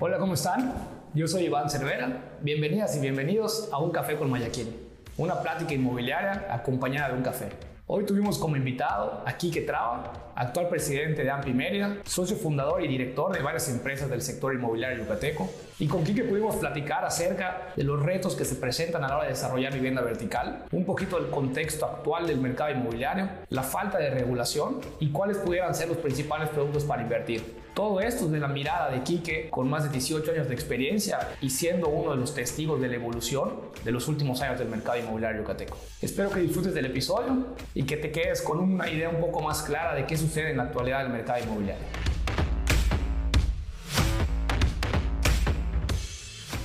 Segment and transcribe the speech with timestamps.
[0.00, 0.72] Hola, ¿cómo están?
[1.12, 2.36] Yo soy Iván Cervera.
[2.40, 4.72] Bienvenidas y bienvenidos a Un Café con Mayaquín,
[5.16, 7.48] una plática inmobiliaria acompañada de un café.
[7.88, 12.86] Hoy tuvimos como invitado a Quique Traba, actual presidente de AMPI Mérida, socio fundador y
[12.86, 15.50] director de varias empresas del sector inmobiliario yucateco.
[15.80, 19.24] Y con Quique pudimos platicar acerca de los retos que se presentan a la hora
[19.24, 24.10] de desarrollar vivienda vertical, un poquito del contexto actual del mercado inmobiliario, la falta de
[24.10, 27.66] regulación y cuáles pudieran ser los principales productos para invertir.
[27.74, 31.50] Todo esto desde la mirada de Quique, con más de 18 años de experiencia y
[31.50, 35.42] siendo uno de los testigos de la evolución de los últimos años del mercado inmobiliario
[35.42, 35.76] yucateco.
[36.02, 39.62] Espero que disfrutes del episodio y que te quedes con una idea un poco más
[39.62, 41.86] clara de qué sucede en la actualidad del mercado inmobiliario.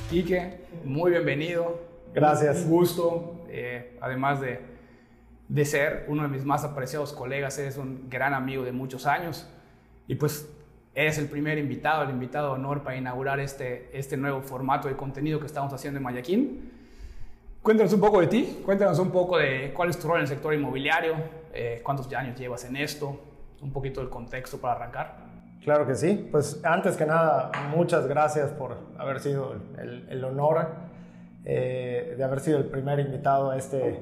[0.09, 1.79] Quique, muy bienvenido.
[2.13, 2.65] Gracias.
[2.65, 4.59] Un gusto, eh, además de,
[5.47, 9.47] de ser uno de mis más apreciados colegas, eres un gran amigo de muchos años.
[10.07, 10.47] Y pues
[10.95, 14.95] Eres el primer invitado, el invitado de honor para inaugurar este, este nuevo formato de
[14.95, 16.71] contenido que estamos haciendo en Mayaquín.
[17.63, 20.27] Cuéntanos un poco de ti, cuéntanos un poco de cuál es tu rol en el
[20.27, 21.15] sector inmobiliario,
[21.51, 23.19] eh, cuántos años llevas en esto,
[23.61, 25.17] un poquito del contexto para arrancar.
[25.63, 30.67] Claro que sí, pues antes que nada, muchas gracias por haber sido el, honor
[31.45, 33.99] eh, de haber sido el primer invitado a este,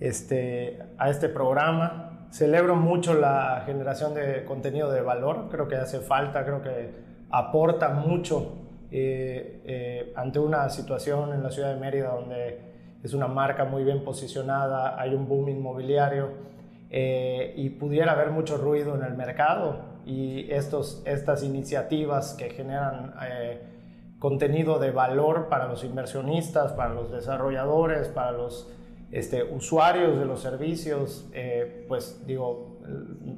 [0.00, 6.00] este, a este programa celebro mucho la generación de contenido de valor, creo que hace
[6.00, 6.90] falta, creo que
[7.30, 8.52] aporta mucho
[8.90, 12.58] eh, eh, ante una situación en la ciudad de Mérida donde
[13.02, 16.30] es una marca muy bien posicionada, hay un boom inmobiliario
[16.90, 23.12] eh, y pudiera haber mucho ruido en el mercado y estos, estas iniciativas que generan
[24.18, 28.72] contenido de valor para los inversionistas, para los desarrolladores, para los
[29.10, 32.78] este, usuarios de los servicios, eh, pues digo,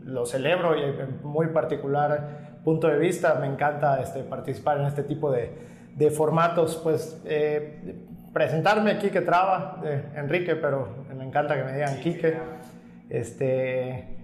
[0.05, 5.03] lo celebro y en muy particular punto de vista me encanta este, participar en este
[5.03, 5.51] tipo de,
[5.95, 7.97] de formatos, pues eh,
[8.33, 12.37] presentarme Quique Traba, eh, Enrique, pero me encanta que me digan Quique,
[13.09, 14.17] este,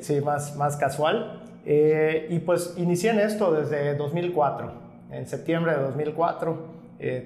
[0.00, 1.42] sí, más, más casual.
[1.64, 4.72] y pues inicié en esto desde 2004,
[5.10, 6.66] en septiembre de 2004,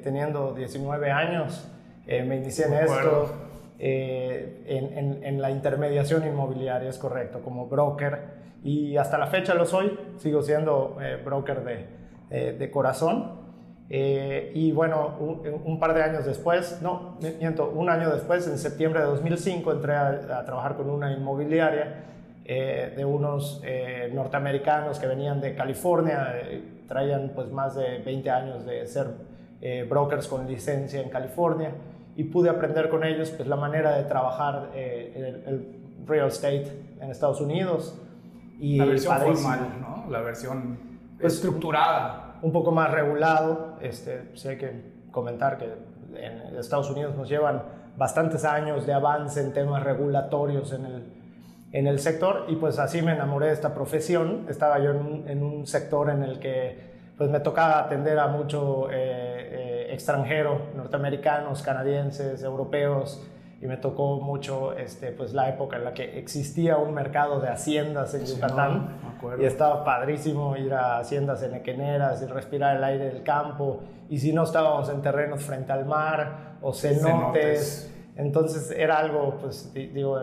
[0.02, 1.68] teniendo 19 años.
[2.06, 3.30] Eh, me inicié en esto,
[3.78, 8.42] eh, en, en, la intermediación inmobiliaria, es correcto, como broker.
[8.64, 13.40] Y hasta la fecha lo soy, sigo siendo eh, broker de, de corazón.
[13.90, 15.16] y bueno,
[15.64, 19.94] un, par de años después, no, miento, un año después, en septiembre de 2005, entré
[19.94, 22.04] a, trabajar con una inmobiliaria
[22.44, 23.62] de unos
[24.12, 26.34] norteamericanos que venían de California,
[26.88, 29.08] traían pues más de 20 años de ser
[29.88, 31.72] brokers con licencia en California
[32.16, 36.66] y pude aprender con ellos pues, la manera de trabajar eh, el, real estate
[37.00, 37.98] en Estados Unidos.
[38.58, 40.10] Y la versión formal, ¿no?
[40.10, 40.78] La versión
[41.20, 42.38] pues, estructurada.
[42.42, 43.76] Un poco más regulado.
[43.80, 45.66] Este, sí hay que comentar que
[46.16, 47.62] en Estados Unidos nos llevan
[47.96, 51.04] bastantes años de avance en temas regulatorios en el,
[51.72, 54.46] en el sector y pues así me enamoré de esta profesión.
[54.48, 58.28] Estaba yo en un, en un sector en el que pues me tocaba atender a
[58.28, 59.31] mucho eh,
[59.92, 63.22] extranjero, norteamericanos, canadienses, europeos,
[63.60, 67.48] y me tocó mucho este, pues, la época en la que existía un mercado de
[67.48, 68.98] haciendas en Yucatán.
[69.38, 73.80] y estaba padrísimo ir a haciendas en equeneras y respirar el aire del campo.
[74.08, 79.72] Y si no estábamos en terrenos frente al mar o cenotes entonces era algo, pues
[79.72, 80.20] digo,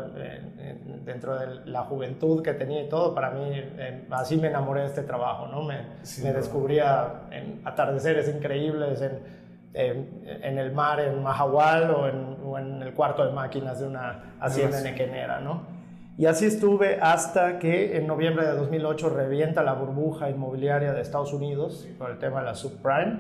[1.06, 3.64] dentro de la juventud que tenía y todo, para mí
[4.12, 5.64] así me enamoré de este trabajo, ¿no?
[5.64, 5.88] Me,
[6.24, 9.39] me descubría en atardeceres increíbles en,
[9.74, 14.36] en, el mar en Mahahual o en, o en, el cuarto de máquinas de una
[14.40, 15.80] hacienda en Equenera, ¿no?
[16.18, 21.32] Y así estuve hasta que en noviembre de 2008 revienta la burbuja inmobiliaria de Estados
[21.32, 23.20] Unidos por el tema de la subprime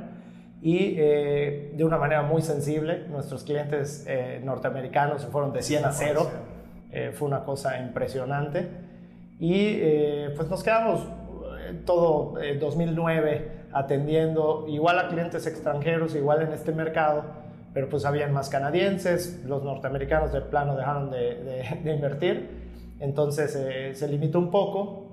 [0.62, 3.06] y eh, de una manera muy sensible.
[3.09, 6.32] Nuestros clientes eh, norteamericanos se fueron de 100 a 0.
[6.92, 8.68] Eh, fue una cosa impresionante.
[9.40, 9.80] Y
[10.36, 11.08] pues nos quedamos
[11.86, 17.23] todo 2009 atendiendo igual a clientes extranjeros, igual en este mercado,
[17.73, 22.49] pero pues habían más canadienses, los norteamericanos de plano dejaron de, de invertir,
[22.99, 25.05] entonces se limitó un poco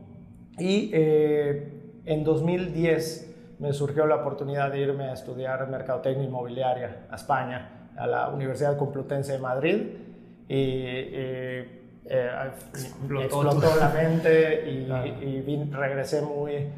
[0.58, 3.26] y en 2010
[3.58, 8.76] me surgió la oportunidad de irme a estudiar mercadotecnia inmobiliaria a España, a la Universidad
[8.76, 9.82] Complutense de Madrid.
[10.48, 10.82] Y,
[12.08, 12.30] eh,
[12.70, 16.68] explotó, la mente y, regresé muy,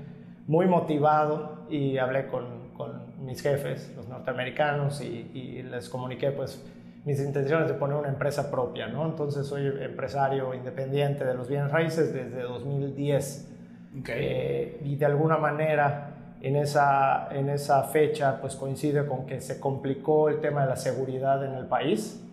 [0.49, 6.65] muy motivado y hablé con, con mis jefes, los norteamericanos, y, les comuniqué pues
[7.05, 9.06] mis intenciones de poner una empresa propia, ¿no?
[9.06, 13.55] Entonces soy empresario independiente de los bienes raíces desde 2010
[14.00, 14.15] okay.
[14.19, 19.61] Eh, y de alguna manera en esa, en esa fecha pues coincide con que se
[19.61, 22.25] complicó el tema de la seguridad en el país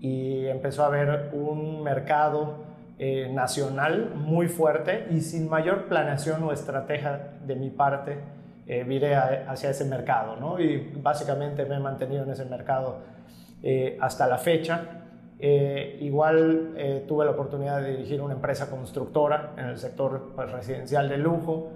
[0.00, 2.61] y empezó a haber un mercado
[3.04, 8.20] eh, nacional muy fuerte y sin mayor planeación o estrategia de mi parte
[8.64, 10.60] eh, viré hacia ese mercado, ¿no?
[10.60, 13.00] Y básicamente me he mantenido en ese mercado
[13.60, 14.82] eh, hasta la fecha.
[15.40, 21.08] Eh, igual tuve la oportunidad de dirigir una empresa constructora en el sector pues, residencial
[21.08, 21.72] de lujo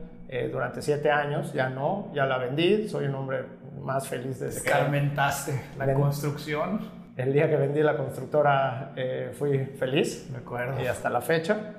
[0.52, 1.52] durante siete años.
[1.52, 2.88] Ya no, ya la vendí.
[2.88, 3.46] Soy un hombre
[3.82, 4.70] más feliz desde que...
[4.70, 6.95] Carmentaste la construcción.
[7.16, 8.92] El día que vendí la constructora
[9.32, 10.30] fui feliz.
[10.30, 10.82] De acuerdo.
[10.82, 11.74] Y hasta la fecha.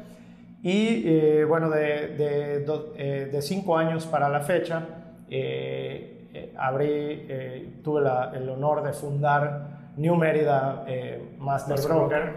[0.64, 4.84] Y bueno, de, de, de, cinco años para la fecha,
[5.30, 8.02] eh, eh, abrí, eh, tuve
[8.36, 10.86] el honor de fundar New Mérida
[11.38, 12.34] Master, Broker,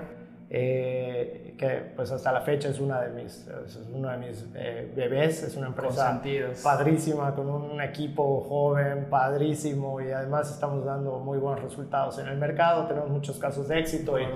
[0.51, 5.57] que pues hasta la fecha es una de mis, es uno de mis bebés, es
[5.57, 6.21] una empresa
[6.63, 12.37] padrísima, con un equipo joven, padrísimo y además estamos dando muy buenos resultados en el
[12.37, 14.27] mercado, tenemos muchos casos de éxito y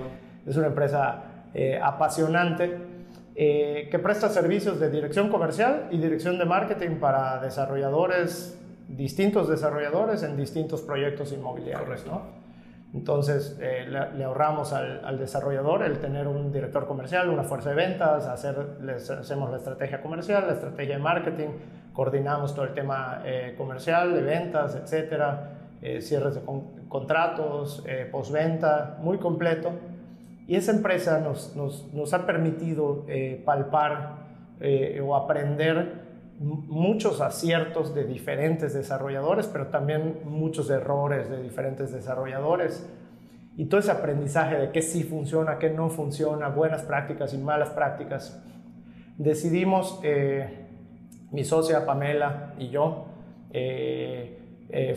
[0.45, 1.23] es una empresa
[1.81, 2.95] apasionante.
[3.37, 8.57] Eh, que presta servicios de dirección comercial y dirección de marketing para desarrolladores,
[8.87, 12.05] distintos desarrolladores en distintos proyectos inmobiliarios.
[12.07, 12.21] ¿no?
[12.95, 18.25] Entonces, eh, le, ahorramos al, desarrollador el tener un director comercial, una fuerza de ventas,
[18.25, 21.49] hacer, les hacemos la estrategia comercial, la estrategia de marketing,
[21.93, 25.51] coordinamos todo el tema eh, comercial, de ventas, etcétera,
[25.99, 26.41] cierres de
[26.89, 29.71] contratos, postventa, muy completo.
[30.47, 34.17] Y esa empresa nos, nos, nos ha permitido eh, palpar
[34.59, 36.04] eh, o aprender
[36.39, 42.87] muchos aciertos de diferentes desarrolladores, pero también muchos errores de diferentes desarrolladores.
[43.57, 47.69] Y todo ese aprendizaje de qué sí funciona, qué no funciona, buenas prácticas y malas
[47.69, 48.43] prácticas.
[49.17, 50.67] Decidimos, eh,
[51.31, 53.07] mi socia Pamela y yo,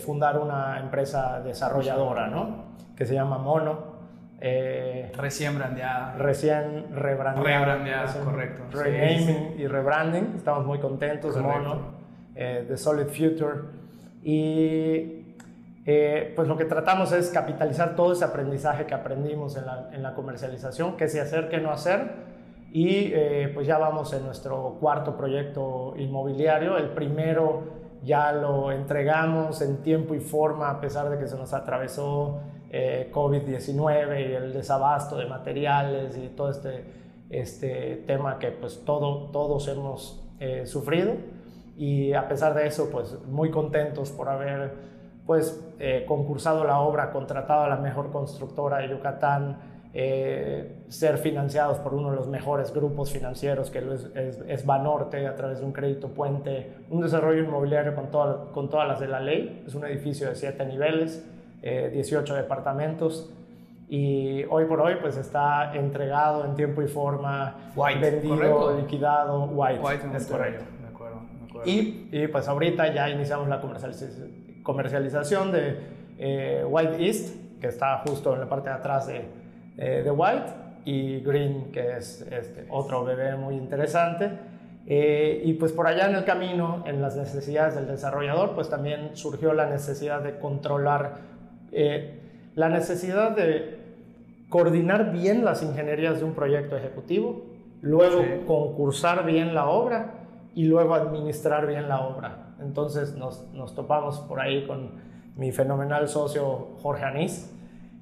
[0.00, 2.74] fundar una empresa desarrolladora, ¿no?
[2.96, 3.97] Que se llama Mono.
[4.40, 6.14] Eh, recién brandeada.
[6.16, 7.58] Recién rebrandeada.
[7.58, 8.62] Rebrandeada, correcto.
[8.70, 10.34] Renaming y rebranding.
[10.36, 11.94] Estamos muy contentos, Mono,
[12.34, 13.62] eh, de Solid Future.
[14.22, 15.36] Y
[15.86, 20.02] eh, pues lo que tratamos es capitalizar todo ese aprendizaje que aprendimos en la, en
[20.02, 22.28] la comercialización, qué se hacer, qué no hacer.
[22.70, 26.76] Y eh, pues ya vamos en nuestro cuarto proyecto inmobiliario.
[26.76, 27.62] El primero
[28.02, 33.10] ya lo entregamos en tiempo y forma a pesar de que se nos atravesó eh,
[33.14, 36.84] COVID-19 y el desabasto de materiales y todo este,
[37.30, 41.14] este tema que pues todo, todos hemos eh, sufrido.
[41.78, 44.74] Y a pesar de eso pues muy contentos por haber
[45.26, 49.78] pues eh, concursado la obra, contratado a la mejor constructora de Yucatán,
[50.88, 53.82] ser financiados por uno de los mejores grupos financieros que
[54.46, 58.06] es, Banorte a través de un crédito puente, un desarrollo inmobiliario con,
[58.52, 61.26] con todas las de la ley, es un edificio de siete niveles,
[61.62, 63.32] 18 eh, departamentos
[63.88, 69.80] y hoy por hoy pues está entregado en tiempo y forma, vendido, liquidado, white.
[70.14, 70.64] es correcto.
[70.82, 71.22] De acuerdo,
[71.64, 73.62] Y, y, pues ahorita ya iniciamos la
[74.62, 75.78] comercialización de
[76.18, 79.24] eh, White East, que está justo en la parte de atrás de,
[79.78, 80.52] eh, de White,
[80.84, 84.30] y Green, que es este, otro bebé muy interesante.
[84.86, 89.54] y pues por allá en el camino, en las necesidades del desarrollador, pues también surgió
[89.54, 91.37] la necesidad de controlar
[91.72, 92.20] eh,
[92.54, 93.78] la necesidad de
[94.48, 97.44] coordinar bien las ingenierías de un proyecto ejecutivo,
[97.82, 100.14] luego concursar bien la obra
[100.54, 102.54] y luego administrar bien la obra.
[102.60, 104.90] Entonces nos, nos topamos por ahí con
[105.36, 107.54] mi fenomenal socio Jorge Anís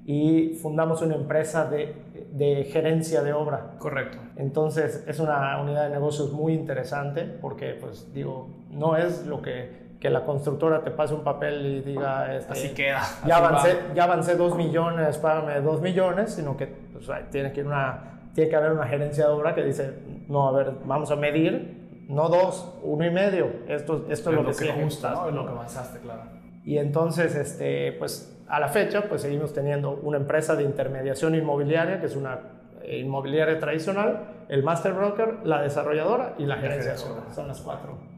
[0.07, 1.95] y fundamos una empresa de,
[2.33, 3.75] de, gerencia de obra.
[3.79, 4.19] Correcto.
[4.37, 9.86] Entonces es una unidad de negocios muy interesante porque, pues digo, no es lo que
[10.01, 13.03] que la constructora te pase un papel y diga, este, así queda.
[13.27, 18.21] Ya, avancé, ya avancé dos millones, págame dos millones, sino que pues, tiene, que una,
[18.35, 19.95] tiene que haber una gerencia de obra que dice,
[20.29, 24.47] no, a ver, vamos a medir, no dos, uno y medio, esto, esto es lo,
[24.47, 25.29] que, que gusta, ¿no?
[25.29, 26.23] Es lo que avanzaste, claro.
[26.65, 32.01] Y entonces, este, pues a la fecha, pues seguimos teniendo una empresa de intermediación inmobiliaria,
[32.01, 32.41] que es una
[32.87, 37.35] inmobiliaria tradicional, el master broker, la desarrolladora y la gerencia de obra.
[37.35, 38.16] Son las cuatro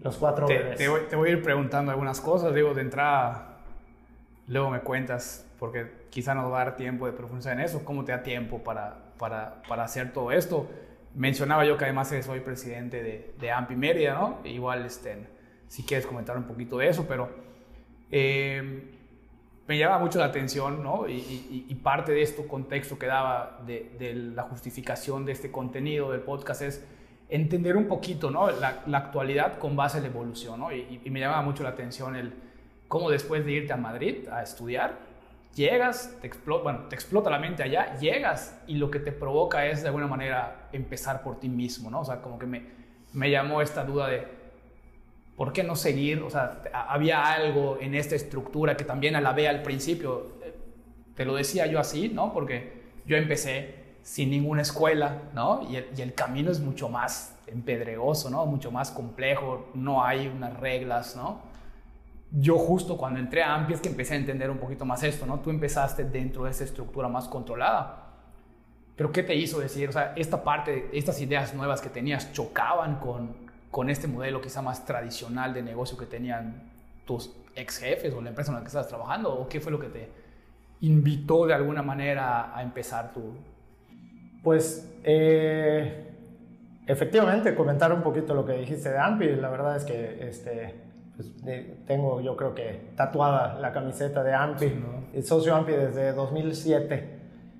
[0.00, 3.58] los cuatro te, te, voy, a ir preguntando algunas cosas, digo, de entrada,
[4.46, 8.04] luego me cuentas, porque quizá no va a dar tiempo de profundizar en eso, cómo
[8.04, 10.68] te da tiempo para, para, para hacer todo esto.
[11.14, 14.38] Mencionaba yo que además soy presidente de, de AMPI Mérida, ¿no?
[14.44, 15.26] Igual, este,
[15.66, 17.28] si quieres comentar un poquito de eso, pero
[18.12, 18.84] eh,
[19.66, 21.08] me llama mucho la atención, ¿no?
[21.08, 26.12] Y, y, parte de este contexto que daba de, de la justificación de este contenido
[26.12, 26.84] del podcast es
[27.28, 28.50] entender un poquito ¿no?
[28.50, 30.60] la, la actualidad con base en la evolución.
[30.60, 30.72] ¿no?
[30.72, 32.32] Y, y, me llama mucho la atención el
[32.88, 34.98] cómo después de irte a Madrid a estudiar,
[35.54, 39.66] llegas, te explota, bueno, te explota la mente allá, llegas y lo que te provoca
[39.66, 41.90] es de alguna manera empezar por ti mismo.
[41.90, 42.00] ¿no?
[42.00, 42.62] O sea, como que me,
[43.12, 44.26] me llamó esta duda de,
[45.36, 46.22] ¿por qué no seguir?
[46.22, 50.38] O sea, había algo en esta estructura que también a la ve al principio,
[51.14, 52.32] te lo decía yo así, ¿no?
[52.32, 53.77] Porque yo empecé
[54.08, 55.68] sin ninguna escuela, ¿no?
[55.68, 58.46] Y el, camino es mucho más empedregoso, ¿no?
[58.46, 61.42] Mucho más complejo, no hay unas reglas, ¿no?
[62.32, 65.26] Yo justo cuando entré a AMPI es que empecé a entender un poquito más esto,
[65.26, 65.40] ¿no?
[65.40, 68.06] Tú empezaste dentro de esa estructura más controlada.
[68.96, 69.90] Pero ¿qué te hizo decir?
[69.90, 73.36] O sea, esta parte, estas ideas nuevas que tenías chocaban con,
[73.70, 76.62] con este modelo quizá más tradicional de negocio que tenían
[77.04, 79.34] tus ex jefes o la empresa en la que estabas trabajando?
[79.34, 80.08] ¿O qué fue lo que te
[80.80, 83.34] invitó de alguna manera a empezar tu,
[84.42, 86.06] pues eh,
[86.86, 89.36] efectivamente, comentar un poquito lo que dijiste de AMPI.
[89.36, 90.74] La verdad es que este,
[91.16, 91.34] pues,
[91.86, 94.84] tengo yo creo que tatuada la camiseta de AMPI.
[95.14, 97.18] El socio AMPI desde 2007.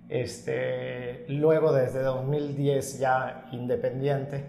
[0.09, 4.47] Este, luego desde 2010 ya independiente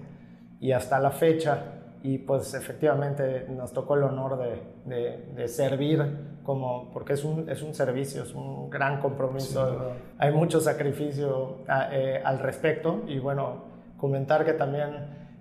[0.61, 1.63] y hasta la fecha
[2.01, 4.39] y pues efectivamente nos tocó el honor
[4.85, 6.01] de, de servir
[6.49, 11.57] como, porque es un, es un servicio, es un gran compromiso, hay mucho sacrificio
[11.91, 13.65] eh, al respecto y bueno,
[13.97, 14.89] comentar que también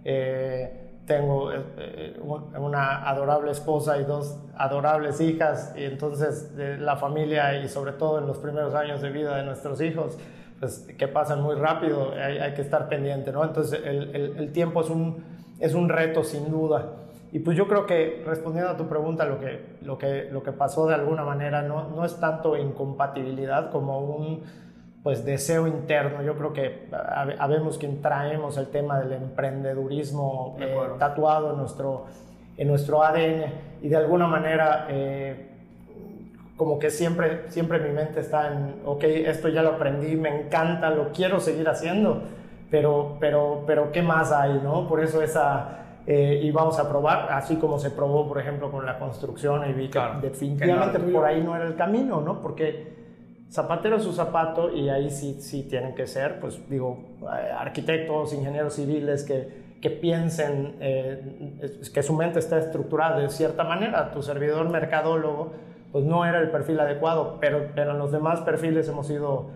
[0.05, 7.69] eh, tengo eh, una adorable esposa y dos adorables hijas y entonces la familia y
[7.69, 10.19] sobre todo en los primeros años de vida de nuestros hijos,
[10.61, 13.45] pues que pasan muy rápido, hay, hay que estar pendiente, ¿no?
[13.45, 15.25] Entonces el, el, el tiempo es un,
[15.59, 17.08] es un reto sin duda.
[17.31, 20.53] Y pues yo creo que respondiendo a tu pregunta, lo que, lo que, lo que
[20.53, 24.43] pasó de alguna manera no, no es tanto incompatibilidad como un
[25.03, 26.23] pues deseo interno.
[26.23, 26.89] Yo creo que
[27.39, 32.07] habemos quien traemos el tema del emprendedurismo eh, tatuado en nuestro,
[32.57, 33.45] en nuestro ADN
[33.83, 35.49] y de alguna manera eh,
[36.57, 40.91] como que siempre, siempre mi mente está en, ok, esto ya lo aprendí, me encanta,
[40.91, 42.23] lo quiero seguir haciendo,
[42.71, 44.61] pero, pero, pero ¿qué más hay?
[44.63, 44.89] ¿no?
[44.89, 45.79] Por eso esa
[46.11, 49.75] eh, y vamos a probar, así como se probó, por ejemplo, con la construcción y
[49.75, 52.41] vi que definitivamente por ahí no era el camino, ¿no?
[52.41, 52.97] Porque
[53.51, 58.33] zapatero es su zapato y ahí sí, sí tienen que ser, pues digo, eh, arquitectos,
[58.33, 64.11] ingenieros civiles que, que piensen, eh, que su mente está estructurada de cierta manera.
[64.11, 65.53] Tu servidor mercadólogo,
[65.93, 69.51] pues no era el perfil adecuado, pero, pero en los demás perfiles hemos ido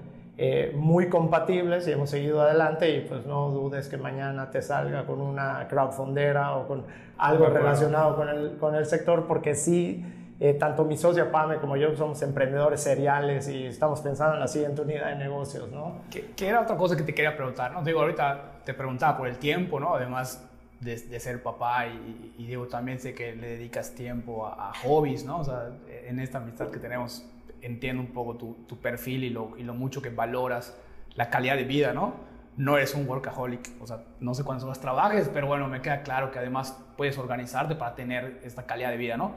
[0.45, 5.07] eh, muy compatibles y hemos seguido adelante y pues no dudes que mañana te salga
[5.07, 6.85] con una crowdfundera o con
[7.17, 10.05] algo relacionado con el, con el sector porque sí,
[10.41, 14.49] eh, tanto mi socia Pame como yo somos emprendedores seriales y estamos pensando en la
[14.49, 16.01] siguiente unidad de negocios, ¿no?
[16.11, 17.71] ¿Qué, era otra cosa que te quería preguntar?
[17.71, 17.85] ¿no?
[17.85, 19.95] Digo, ahorita te preguntaba por el tiempo, ¿no?
[19.95, 20.45] Además
[20.81, 25.39] de, ser papá y, digo, también sé que le dedicas tiempo a, a hobbies, ¿no?
[25.39, 27.25] O sea, en esta amistad que tenemos
[27.63, 30.77] entiendo un poco tu, tu perfil y lo, y lo, mucho que valoras
[31.15, 32.15] la calidad de vida, ¿no?
[32.57, 36.03] No eres un workaholic, o sea, no sé cuántas horas trabajes, pero bueno, me queda
[36.03, 39.33] claro que además puedes organizarte para tener esta calidad de vida, ¿no?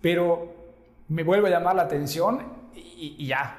[0.00, 0.54] Pero
[1.08, 2.42] me vuelve a llamar la atención
[2.74, 3.58] y, ya,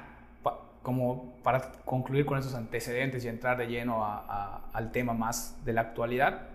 [0.82, 5.82] como para concluir con esos antecedentes y entrar de lleno al tema más de la
[5.82, 6.48] actualidad,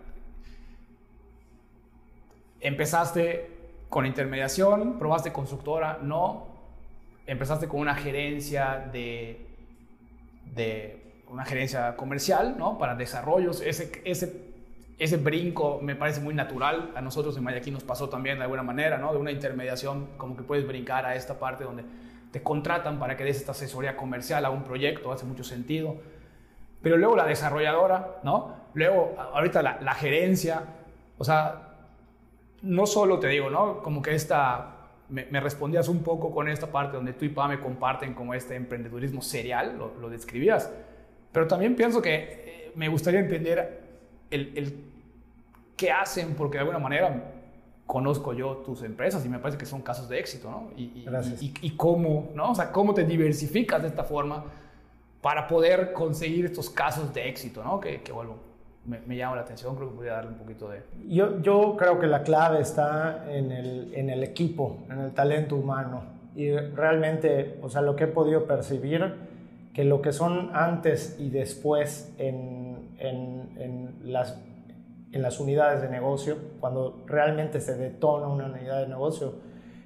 [2.59, 3.51] empezaste
[3.89, 6.52] con intermediación, probaste constructora, no,
[7.25, 9.47] empezaste con una gerencia de,
[10.53, 12.77] de una gerencia comercial, ¿no?
[12.77, 13.61] Para desarrollos.
[13.61, 14.53] Ese, ese,
[14.99, 16.91] ese brinco me parece muy natural.
[16.95, 19.11] A nosotros en Mayaquí nos pasó también de alguna manera, ¿no?
[19.11, 21.83] De una intermediación, como que puedes brincar a esta parte donde
[22.31, 25.95] te contratan para que des esta asesoría comercial a un proyecto, hace mucho sentido.
[26.81, 28.55] Pero luego la desarrolladora, ¿no?
[28.73, 30.63] Luego, ahorita la, la gerencia,
[31.17, 31.69] o sea,
[32.61, 33.81] no solo te digo, ¿no?
[33.81, 34.72] Como que esta
[35.13, 39.21] me, respondías un poco con esta parte donde tú y me comparten como este emprendedurismo
[39.21, 40.71] serial, lo, describías.
[41.31, 43.81] Pero también pienso que eh, me gustaría entender
[44.31, 44.83] el, el,
[45.77, 47.31] qué hacen, porque de alguna manera
[47.85, 50.71] conozco yo tus empresas y me parece que son casos de éxito, ¿no?
[50.75, 51.05] Y,
[51.39, 52.51] y, y, cómo, ¿no?
[52.51, 54.45] O sea, cómo te diversificas de esta forma
[55.21, 57.79] para poder conseguir estos casos de éxito, ¿no?
[57.79, 58.37] Que, que vuelvo,
[58.85, 60.81] me, llama la atención, creo que podría darle un poquito de...
[61.07, 65.55] Yo, yo creo que la clave está en el, en el equipo, en el talento
[65.55, 66.03] humano.
[66.35, 69.13] Y realmente, o sea, lo que he podido percibir,
[69.73, 74.39] que lo que son antes y después en, en, en las,
[75.11, 79.35] en las unidades de negocio, cuando realmente se detona una unidad de negocio,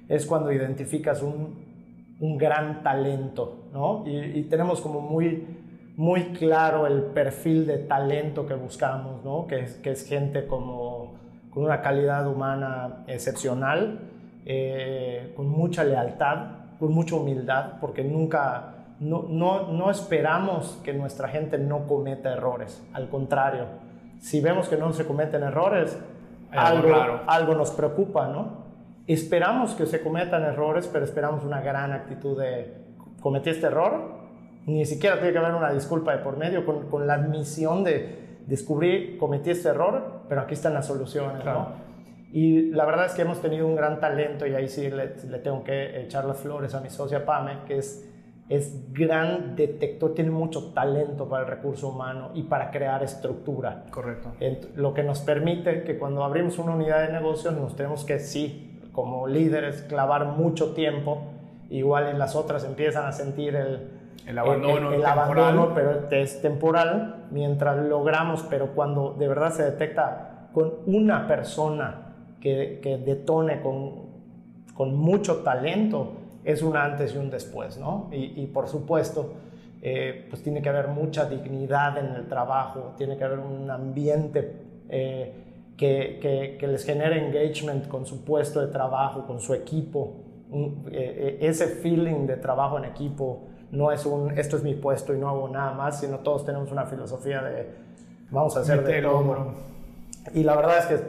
[0.08, 4.04] es cuando identificas un, un gran talento, ¿no?
[4.06, 5.57] Y, y tenemos como muy
[5.98, 9.48] muy claro el perfil de talento que buscamos, ¿no?
[9.48, 11.16] que, es, que es gente como,
[11.50, 13.98] con una calidad humana excepcional,
[14.46, 21.26] eh, con mucha lealtad, con mucha humildad, porque nunca, no, no, no esperamos que nuestra
[21.30, 23.66] gente no cometa errores, al contrario,
[24.20, 25.98] si vemos que no se cometen errores,
[26.52, 26.94] algo,
[27.26, 28.68] algo nos preocupa, ¿no?
[29.08, 32.72] Esperamos que se cometan errores, pero esperamos una gran actitud de
[33.20, 34.17] cometí este error,
[34.68, 38.40] ni siquiera tiene que haber una disculpa de por medio, con, con la admisión de
[38.46, 41.88] descubrir, cometí este error, pero aquí están las soluciones, ¿no?
[42.30, 45.38] Y la verdad es que hemos tenido un gran talento y ahí sí le, le
[45.38, 48.08] tengo que echar las flores a mi socia Pame, que es
[48.48, 53.84] es gran detector, tiene mucho talento para el recurso humano y para crear estructura.
[53.90, 54.32] Correcto.
[54.74, 58.80] Lo que nos permite que cuando abrimos una unidad de negocios nos tenemos que, sí,
[58.92, 61.24] como líderes, clavar mucho tiempo,
[61.68, 67.26] igual en las otras empiezan a sentir el, el abandono, el, abandono, pero es temporal,
[67.30, 74.08] mientras logramos, pero cuando de verdad se detecta con una persona que, que detone con,
[74.74, 76.12] con mucho talento,
[76.44, 78.08] es un antes y un después, ¿no?
[78.10, 79.34] Y, por supuesto,
[79.82, 84.56] eh, pues tiene que haber mucha dignidad en el trabajo, tiene que haber un ambiente
[84.88, 85.34] eh,
[85.76, 90.24] que, que, les genere engagement con su puesto de trabajo, con su equipo.
[90.90, 95.18] Eh, ese feeling de trabajo en equipo no es un, esto es mi puesto y
[95.18, 97.68] no hago nada más, sino todos tenemos una filosofía de
[98.30, 99.54] vamos a hacer de todo.
[100.34, 101.04] Y la verdad es que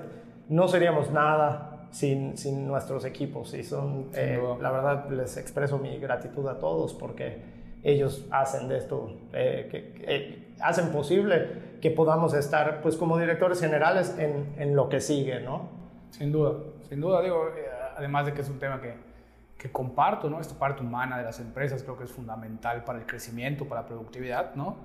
[0.50, 3.54] no seríamos nada sin, sin nuestros equipos.
[3.54, 8.78] Y son, eh, la verdad, les expreso mi gratitud a todos porque ellos hacen de
[8.78, 14.90] esto, eh, que, hacen posible que podamos estar, pues como directores generales, en, en, lo
[14.90, 15.70] que sigue, ¿no?
[16.12, 16.56] Sin duda,
[16.90, 18.96] sin duda, digo, eh, además de que es un tema que,
[19.60, 20.42] que comparto, ¿no?
[20.42, 23.88] Esta parte humana de las empresas creo que es fundamental para el crecimiento, para la
[23.88, 24.78] productividad, ¿no?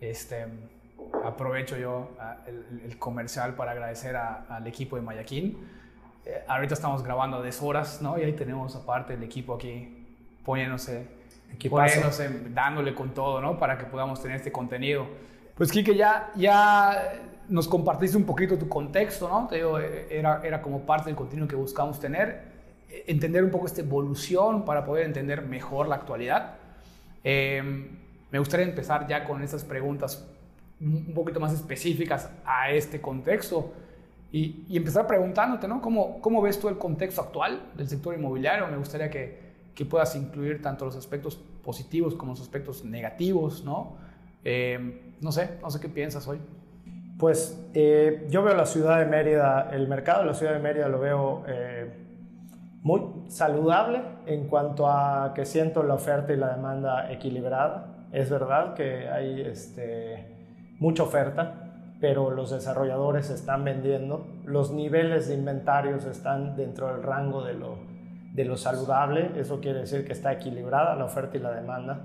[0.00, 0.46] Este,
[1.24, 5.58] aprovecho yo ah, el, comercial para agradecer al equipo de Mayaquín
[6.26, 8.18] eh, ahorita estamos grabando a deshoras, ¿no?
[8.18, 10.06] Y ahí tenemos aparte el equipo aquí
[10.44, 11.06] poniéndose,
[11.68, 13.58] poniéndose, dándole con todo, ¿no?
[13.58, 15.06] Para que podamos tener este contenido.
[15.54, 17.14] Pues Kike, ya, ya
[17.48, 19.46] nos compartiste un poquito tu contexto, ¿no?
[19.48, 22.54] Te digo, eh, era, era como parte del contenido que buscamos tener,
[23.06, 26.56] entender un poco esta evolución para poder entender mejor la actualidad.
[27.22, 30.26] me gustaría empezar ya con estas preguntas
[30.80, 33.72] un poquito más específicas a este contexto.
[34.32, 35.80] Y, empezar preguntándote, ¿no?
[35.80, 38.66] ¿Cómo, ¿Cómo ves tú el contexto actual del sector inmobiliario?
[38.66, 39.38] Me gustaría que,
[39.74, 43.96] que puedas incluir tanto los aspectos positivos como los aspectos negativos, ¿no?
[44.44, 46.38] Eh, no sé, no sé qué piensas hoy.
[47.18, 50.88] Pues eh, yo veo la ciudad de Mérida, el mercado de la ciudad de Mérida
[50.88, 51.92] lo veo eh,
[52.84, 57.86] muy saludable en cuanto a que siento la oferta y la demanda equilibrada.
[58.12, 60.26] Es verdad que hay este,
[60.78, 61.54] mucha oferta,
[61.98, 68.56] pero los desarrolladores están vendiendo, los niveles de inventarios están dentro del rango de lo,
[68.58, 72.00] saludable, eso quiere decir que está equilibrada la oferta y la demanda.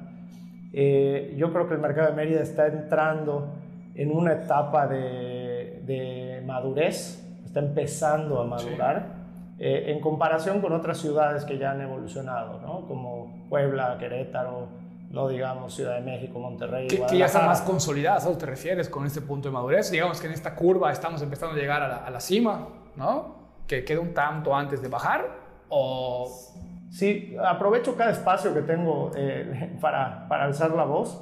[0.72, 3.50] Eh, yo creo que el mercado de Mérida está entrando
[3.96, 9.19] en una etapa de madurez, está empezando a madurar.
[9.62, 12.88] Eh, en comparación con otras ciudades que ya han evolucionado, ¿no?
[12.88, 14.70] como Puebla, Querétaro,
[15.12, 16.88] no digamos Ciudad de México, Monterrey.
[16.88, 19.92] Que, que ya están más consolidadas, ¿a te refieres con este punto de madurez?
[19.92, 23.36] Digamos que en esta curva estamos empezando a llegar a la, cima, ¿no?
[23.68, 25.26] Que queda un tanto antes de bajar,
[25.68, 26.28] o...
[26.90, 31.22] Sí, aprovecho cada espacio que tengo eh, para, para alzar la voz,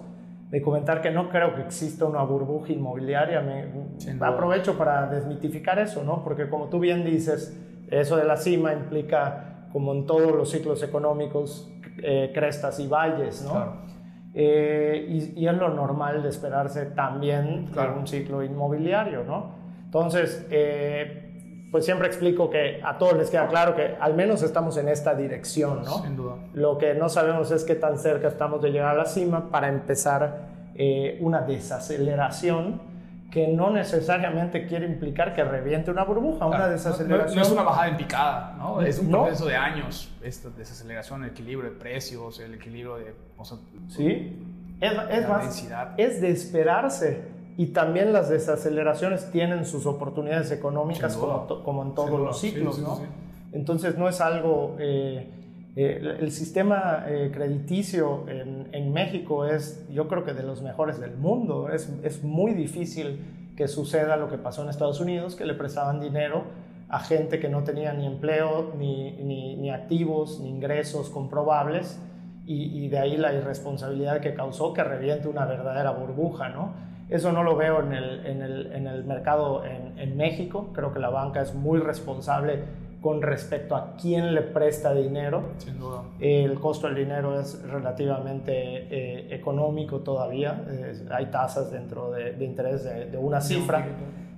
[0.49, 3.41] de comentar que no creo que exista una burbuja inmobiliaria.
[3.41, 6.23] Me, aprovecho para desmitificar eso, ¿no?
[6.23, 10.83] Porque como tú bien dices, eso de la cima implica, como en todos los ciclos
[10.83, 11.71] económicos,
[12.03, 13.87] eh, crestas y valles, ¿no?
[14.33, 17.97] Eh, y, es lo normal de esperarse también claro.
[17.97, 19.55] un ciclo inmobiliario, ¿no?
[19.85, 24.77] Entonces, eh, pues siempre explico que a todos les queda claro que al menos estamos
[24.77, 26.03] en esta dirección, ¿no?
[26.03, 26.35] Sin duda.
[26.53, 29.69] Lo que no sabemos es qué tan cerca estamos de llegar a la cima para
[29.69, 30.57] empezar
[31.21, 32.96] una desaceleración
[33.31, 37.35] que no necesariamente quiere implicar que reviente una burbuja, una desaceleración.
[37.35, 38.81] No, es una bajada en picada, ¿no?
[38.81, 43.13] Es un proceso de años, esta desaceleración, el equilibrio de precios, el equilibrio de...
[43.89, 44.37] sí,
[44.79, 47.37] es, es más, es de esperarse.
[47.57, 53.01] Y también las desaceleraciones tienen sus oportunidades económicas como, como, en todos los ciclos, ¿no?
[53.51, 54.75] Entonces no es algo...
[54.79, 55.36] Eh,
[55.79, 61.15] eh, el sistema eh, crediticio en, México es, yo creo que de los mejores del
[61.15, 61.69] mundo.
[61.69, 66.45] Es, muy difícil que suceda lo que pasó en Estados Unidos, que le prestaban dinero
[66.89, 72.01] a gente que no tenía ni empleo, ni, activos, ni ingresos comprobables,
[72.47, 76.73] y, de ahí la irresponsabilidad que causó que reviente una verdadera burbuja, ¿no?
[77.09, 80.71] Eso no lo veo en el, mercado en, México.
[80.73, 82.63] Creo que la banca es muy responsable
[83.01, 85.43] con respecto a quién le presta dinero.
[85.57, 86.03] Sin duda.
[86.19, 90.65] El costo del dinero es relativamente eh, económico todavía.
[91.11, 93.85] hay tasas dentro de, de interés de, de, una cifra.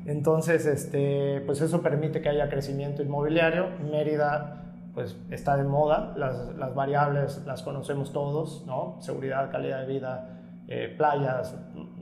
[0.05, 3.67] Entonces, este, pues eso permite que haya crecimiento inmobiliario.
[3.91, 4.59] Mérida
[4.93, 8.97] pues está de moda, las, las variables las conocemos todos, ¿no?
[8.99, 10.29] Seguridad, calidad de vida,
[10.67, 11.55] eh, playas,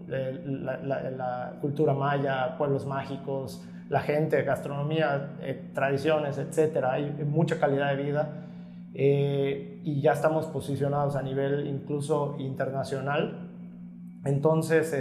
[0.10, 6.94] eh, la, la, cultura maya, pueblos mágicos, la gente, gastronomía, eh, tradiciones, etcétera.
[6.94, 8.44] Hay mucha calidad de vida
[8.94, 13.48] y ya estamos posicionados a nivel incluso internacional.
[14.26, 14.96] Entonces,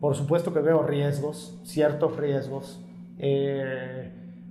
[0.00, 2.82] por supuesto que veo riesgos, ciertos riesgos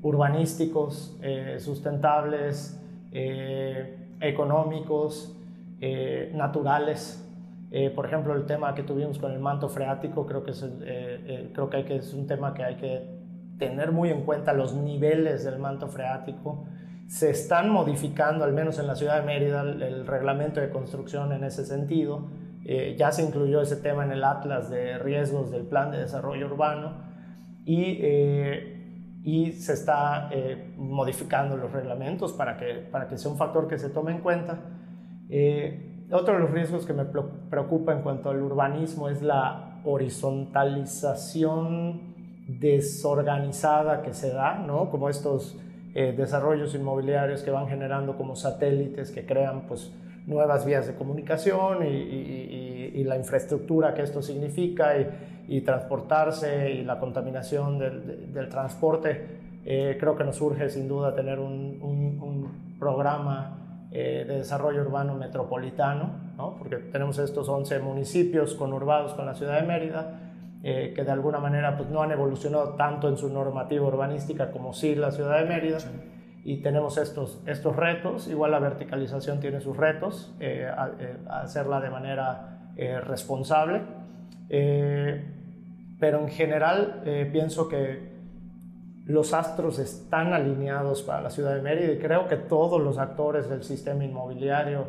[0.02, 5.36] urbanísticos, eh, sustentables, eh, económicos,
[5.82, 7.24] eh, naturales.
[7.96, 10.54] por ejemplo, el tema que tuvimos con el manto freático, creo que,
[11.54, 13.17] creo que, hay que es un tema que hay que
[13.58, 16.66] tener muy en cuenta los niveles del manto freático.
[17.08, 21.44] Se están modificando, al menos en la ciudad de Mérida, el, reglamento de construcción en
[21.44, 22.28] ese sentido.
[22.98, 27.06] ya se incluyó ese tema en el Atlas de riesgos del Plan de Desarrollo Urbano
[27.66, 28.02] y
[29.28, 33.78] y se está eh, modificando los reglamentos para que, para que sea un factor que
[33.78, 34.58] se tome en cuenta.
[35.30, 42.07] Eh, otro de los riesgos que me preocupa en cuanto al urbanismo es la horizontalización
[42.48, 44.90] desorganizada que se da, ¿no?
[44.90, 45.58] como estos
[45.94, 49.92] eh, desarrollos inmobiliarios que van generando como satélites que crean pues,
[50.26, 54.98] nuevas vías de comunicación y, y la infraestructura que esto significa.
[54.98, 55.08] Y,
[55.48, 61.16] y transportarse y la contaminación del, del, transporte, eh, creo que nos urge sin duda
[61.16, 66.58] tener un, un, programa eh, de desarrollo urbano metropolitano, ¿no?
[66.60, 70.27] porque tenemos estos 11 municipios conurbados con la ciudad de Mérida,
[70.70, 74.74] eh, que de alguna manera pues, no han evolucionado tanto en su normativa urbanística como
[74.74, 75.78] sí la ciudad de Mérida.
[76.44, 80.34] Y tenemos estos, estos retos, igual la verticalización tiene sus retos,
[81.30, 82.72] hacerla de manera
[83.04, 83.82] responsable.
[86.00, 88.16] Pero en general eh, pienso que
[89.06, 93.50] los astros están alineados para la ciudad de Mérida y creo que todos los actores
[93.50, 94.86] del sistema inmobiliario,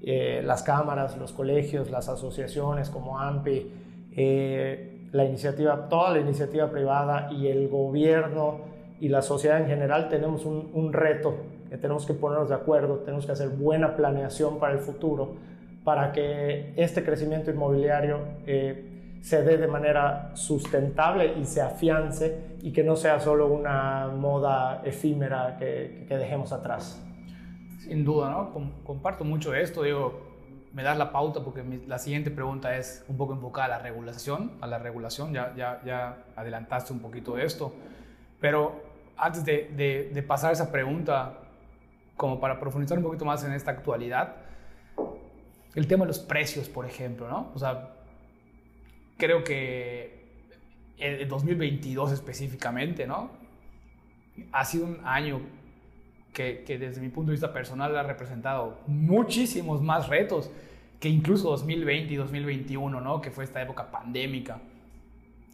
[0.00, 3.72] eh, las cámaras, los colegios, las asociaciones como AMPI,
[4.16, 8.60] eh, la iniciativa, toda la iniciativa privada y el gobierno
[9.00, 11.36] y la sociedad en general tenemos un, reto
[11.70, 15.36] que tenemos que ponernos de acuerdo, tenemos que hacer buena planeación para el futuro
[15.84, 18.18] para que este crecimiento inmobiliario
[19.20, 24.82] se dé de manera sustentable y se afiance y que no sea solo una moda
[24.84, 27.02] efímera que, que dejemos atrás.
[27.80, 28.52] Sin duda, ¿no?
[28.84, 30.27] comparto mucho esto, digo,
[30.72, 34.52] me das la pauta porque la siguiente pregunta es un poco enfocada a la regulación,
[34.60, 37.72] a la regulación, ya, ya, ya adelantaste un poquito de esto,
[38.40, 38.82] pero
[39.16, 41.40] antes de, de, de pasar esa pregunta,
[42.16, 44.36] como para profundizar un poquito más en esta actualidad,
[45.74, 47.50] el tema de los precios, por ejemplo, ¿no?
[47.54, 47.90] O sea,
[49.16, 50.18] creo que
[50.98, 53.30] el 2022 específicamente, ¿no?
[54.52, 55.40] Ha sido un año
[56.32, 60.50] que, que, desde mi punto de vista personal ha representado muchísimos más retos
[61.00, 63.20] que incluso 2020 y 2021, ¿no?
[63.20, 64.60] Que fue esta época pandémica.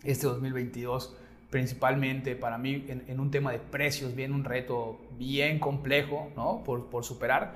[0.03, 1.17] Este 2022,
[1.51, 6.63] principalmente para mí, en, en un tema de precios, viene un reto bien complejo, ¿no?
[6.65, 7.53] Por, por superar.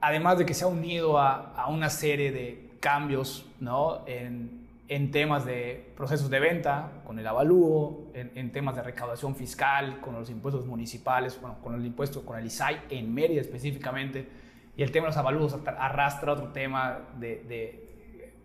[0.00, 4.06] Además de que se ha unido a, a una serie de cambios, ¿no?
[4.06, 10.00] En, en temas de procesos de venta, con el avalúo, en, temas de recaudación fiscal,
[10.00, 14.28] con los impuestos municipales, bueno, con el impuesto, con el ISAI en Mérida específicamente,
[14.76, 17.82] y el tema de los avalúos arrastra otro tema de,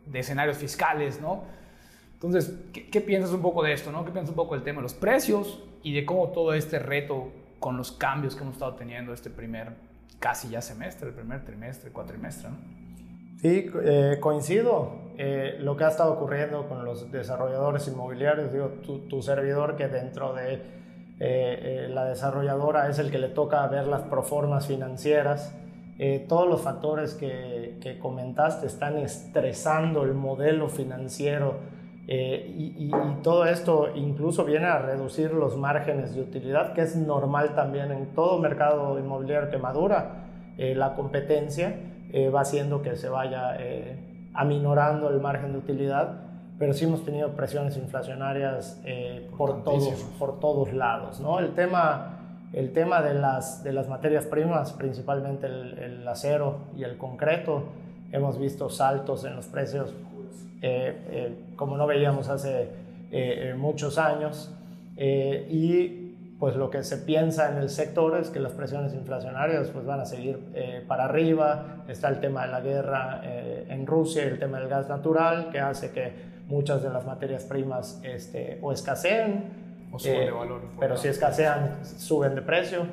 [0.07, 1.43] de, escenarios fiscales, ¿no?
[2.13, 4.03] Entonces, ¿qué, piensas un poco de esto, no?
[4.03, 7.31] ¿Qué piensas un poco del tema de los precios y de cómo todo este reto
[7.59, 9.73] con los cambios que hemos estado teniendo este primer
[10.19, 12.80] casi ya semestre, el primer trimestre, cuatrimestre, ¿no?
[13.41, 15.01] Sí, eh, coincido.
[15.17, 18.67] Eh, lo que ha estado ocurriendo con los desarrolladores inmobiliarios, digo,
[19.09, 20.61] tu, servidor que dentro de
[21.19, 25.55] eh, la desarrolladora es el que le toca ver las proformas financieras,
[26.27, 31.59] todos los factores que, que, comentaste están estresando el modelo financiero
[32.07, 37.53] y, y, todo esto incluso viene a reducir los márgenes de utilidad, que es normal
[37.53, 40.25] también en todo mercado inmobiliario que madura
[40.57, 41.90] la competencia.
[42.13, 46.21] Eh, va haciendo que se vaya eh, aminorando el margen de utilidad,
[46.59, 51.19] pero sí hemos tenido presiones inflacionarias eh, por, todos, por todos lados.
[51.19, 51.39] ¿no?
[51.39, 52.17] El tema
[52.53, 57.63] el tema de las, de las materias primas, principalmente el, acero y el concreto,
[58.11, 59.93] hemos visto saltos en los precios
[60.61, 62.69] eh, eh, como no veíamos hace
[63.11, 64.53] eh, muchos años.
[64.97, 66.00] y
[66.41, 69.99] pues lo que se piensa en el sector es que las presiones inflacionarias pues van
[69.99, 70.39] a seguir
[70.87, 71.83] para arriba.
[71.87, 73.21] Está el tema de la guerra
[73.69, 76.11] en Rusia el tema del gas natural que hace que
[76.47, 79.43] muchas de las materias primas este, o escaseen
[79.91, 80.61] o suben de valor.
[80.79, 82.87] Pero si escasean, suben de precio.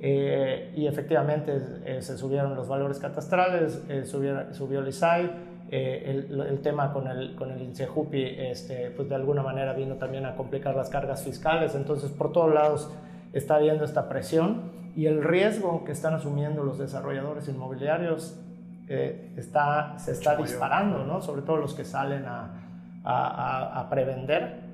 [0.00, 5.30] y efectivamente se subieron los valores catastrales, subió el ISAI,
[5.70, 10.24] eh, el, tema con el, con el INSEJUPI, este, pues de alguna manera vino también
[10.26, 12.92] a complicar las cargas fiscales, entonces por todos lados
[13.32, 18.38] está habiendo esta presión y el riesgo que están asumiendo los desarrolladores inmobiliarios
[18.88, 21.20] eh, está, se está disparando, ¿no?
[21.20, 22.50] sobre todo los que salen a,
[23.04, 24.66] a, a prevender.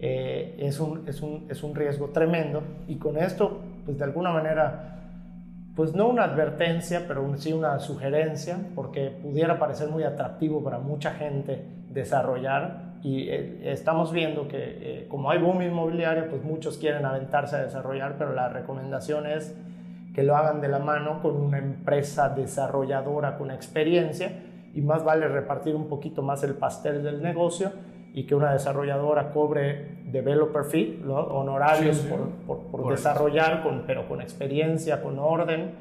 [0.00, 4.30] Eh, es, un, es, un, es un riesgo tremendo y con esto, pues de alguna
[4.30, 4.97] manera
[5.78, 11.12] pues no una advertencia, pero sí una sugerencia, porque pudiera parecer muy atractivo para mucha
[11.12, 12.96] gente desarrollar.
[13.04, 17.62] Y eh, estamos viendo que eh, como hay boom inmobiliario, pues muchos quieren aventarse a
[17.62, 19.56] desarrollar, pero la recomendación es
[20.16, 24.32] que lo hagan de la mano con una empresa desarrolladora con experiencia.
[24.74, 27.70] Y más vale repartir un poquito más el pastel del negocio
[28.14, 32.06] y que una desarrolladora cobre developer fee, honorarios
[32.46, 35.72] por, desarrollar, con, pero con experiencia, con orden,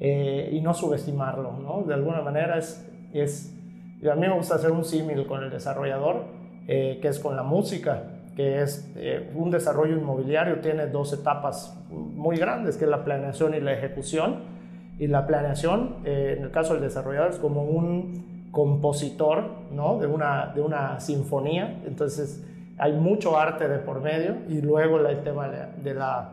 [0.00, 1.52] eh, y no subestimarlo.
[1.52, 1.84] ¿no?
[1.86, 3.54] De alguna manera es, es,
[4.08, 6.24] a mí me gusta hacer un símil con el desarrollador,
[6.66, 8.02] eh, que es con la música,
[8.36, 13.54] que es eh, un desarrollo inmobiliario, tiene dos etapas muy grandes, que es la planeación
[13.54, 14.58] y la ejecución.
[15.00, 19.98] Y la planeación, en el caso del desarrollador, es como un compositor ¿no?
[19.98, 22.44] de, una, de una sinfonía, entonces
[22.78, 24.36] hay mucho arte de por medio.
[24.48, 26.30] Y luego el tema de la,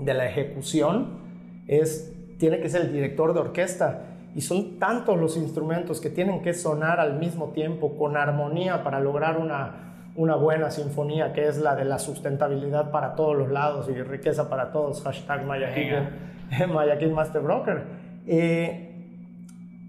[0.00, 1.18] de la ejecución
[1.66, 4.02] es, tiene que ser el director de orquesta.
[4.34, 9.00] Y son tantos los instrumentos que tienen que sonar al mismo tiempo con armonía para
[9.00, 13.88] lograr una, una buena sinfonía que es la de la sustentabilidad para todos los lados
[13.88, 17.84] y riqueza para todos, hashtag Mayakin, Master Broker.
[18.26, 18.84] Eh,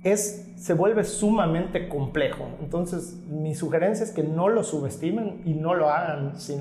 [0.03, 2.49] es se vuelve sumamente complejo.
[2.59, 6.57] Entonces, mi sugerencia es que no lo subestimen y no lo hagan si,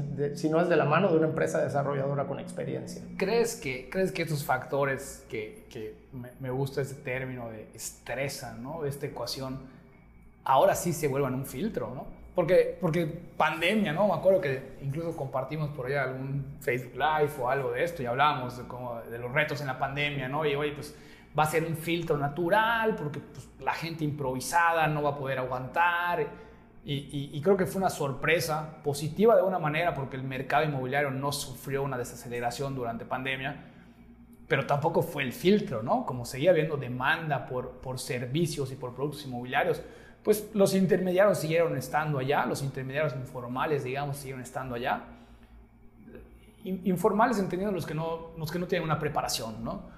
[0.49, 3.03] no es de la mano de una empresa desarrolladora con experiencia.
[3.17, 5.97] ¿Crees que, crees que estos factores, que, que
[6.39, 8.85] me, gusta ese término de estresan, ¿no?
[8.85, 9.59] esta ecuación,
[10.45, 11.93] ahora sí se vuelvan un filtro?
[11.93, 12.07] ¿no?
[12.37, 13.05] Porque, porque
[13.37, 14.07] pandemia, ¿no?
[14.07, 18.07] Me acuerdo que incluso compartimos por allá algún Facebook Live o algo de esto y
[18.07, 20.47] hablábamos de, como de los retos en la pandemia, ¿no?
[20.47, 20.95] Y oye, pues
[21.37, 25.38] va a ser un filtro natural porque pues, la gente improvisada no va a poder
[25.38, 26.49] aguantar.
[26.85, 31.33] Y, creo que fue una sorpresa positiva de una manera porque el mercado inmobiliario no
[31.33, 33.57] sufrió una desaceleración durante pandemia,
[34.47, 36.07] pero tampoco fue el filtro, ¿no?
[36.07, 39.83] Como seguía habiendo demanda por, por servicios y por productos inmobiliarios,
[40.23, 45.03] pues los intermediarios siguieron estando allá, los intermediarios informales, digamos, siguieron estando allá.
[46.64, 49.98] Informales entendiendo los que no, los que no tienen una preparación, ¿no?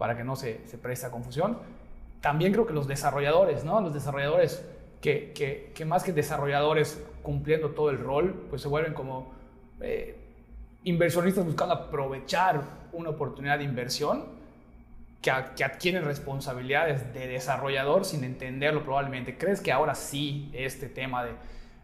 [0.00, 1.58] Para que no se, se preste a confusión.
[2.22, 3.82] También creo que los desarrolladores, ¿no?
[3.82, 4.64] Los desarrolladores
[5.02, 9.30] que, más que desarrolladores cumpliendo todo el rol, pues se vuelven como
[9.82, 10.16] eh,
[10.84, 14.24] inversionistas buscando aprovechar una oportunidad de inversión
[15.20, 19.36] que, que, adquieren responsabilidades de desarrollador sin entenderlo probablemente.
[19.36, 21.32] ¿Crees que ahora sí este tema de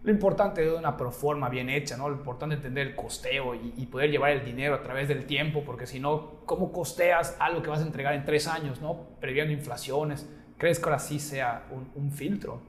[0.07, 2.09] lo importante de una proforma bien hecha, ¿no?
[2.09, 5.65] Lo importante es entender el costeo y, poder llevar el dinero a través del tiempo,
[5.67, 9.01] porque si no, ¿cómo costeas algo que vas a entregar en tres años, ¿no?
[9.21, 10.31] Previendo inflaciones.
[10.59, 11.65] ¿Crees que ahora sí sea
[11.97, 12.61] un, filtro?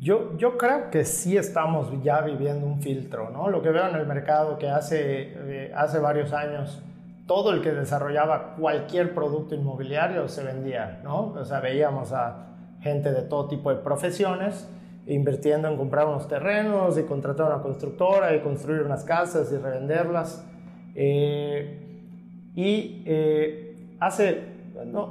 [0.00, 3.48] Yo, yo creo que sí estamos ya viviendo un filtro, ¿no?
[3.48, 6.82] Lo que veo en el mercado que hace, eh, hace varios años,
[7.26, 11.28] todo el que desarrollaba cualquier producto inmobiliario se vendía, ¿no?
[11.28, 12.48] O sea, veíamos a
[12.82, 14.68] gente de todo tipo de profesiones
[15.08, 20.46] invirtiendo en comprar unos terrenos y contratar una constructora y construir unas casas y revenderlas.
[20.94, 24.58] Eh, y eh, hace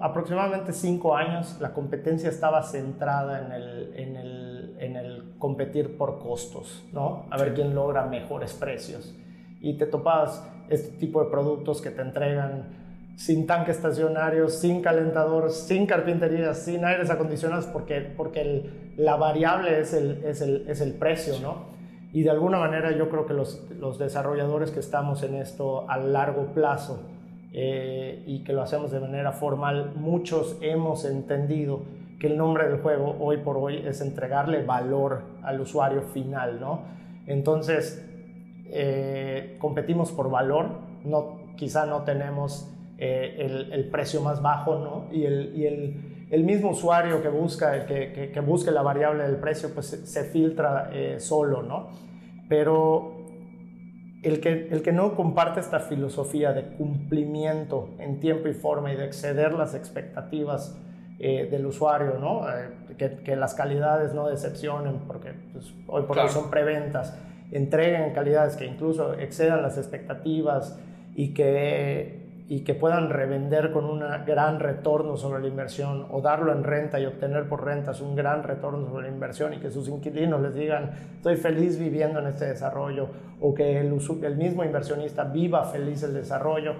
[0.01, 6.19] aproximadamente cinco años la competencia estaba centrada en el, en el, en el competir por
[6.19, 7.25] costos, ¿no?
[7.29, 9.15] A ver quién logra mejores precios.
[9.59, 12.86] Y te topabas este tipo de productos que te entregan
[13.17, 19.93] sin tanque estacionario, sin calentador, sin carpintería, sin aires acondicionados, porque, porque la variable es
[19.95, 21.65] el, es, el, es el, precio, ¿no?
[22.13, 25.97] Y de alguna manera yo creo que los, los desarrolladores que estamos en esto a
[25.97, 27.01] largo plazo
[27.53, 31.81] eh, y que lo hacemos de manera formal, muchos hemos entendido
[32.19, 36.81] que el nombre del juego hoy por hoy es entregarle valor al usuario final, ¿no?
[37.25, 38.05] Entonces,
[38.67, 40.69] eh, competimos por valor,
[41.03, 45.15] no quizá no tenemos eh, el, precio más bajo, ¿no?
[45.15, 49.35] Y el, y el, el mismo usuario que busca, que, que, busque la variable del
[49.35, 51.89] precio, pues se, filtra eh, solo, ¿no?
[52.49, 53.17] Pero
[54.23, 58.95] el que, el que no comparte esta filosofía de cumplimiento en tiempo y forma y
[58.95, 60.75] de exceder las expectativas
[61.19, 62.41] eh, del usuario, ¿no?
[62.97, 67.17] que, que, las calidades no decepcionen, porque pues, hoy por hoy son preventas,
[67.51, 70.79] entreguen calidades que incluso excedan las expectativas
[71.15, 76.53] y que y que puedan revender con un gran retorno sobre la inversión o darlo
[76.53, 79.89] en renta y obtener por rentas un gran retorno sobre la inversión y que sus
[79.89, 83.09] inquilinos les digan estoy feliz viviendo en este desarrollo
[83.41, 86.75] o que el, el mismo inversionista viva feliz el desarrollo,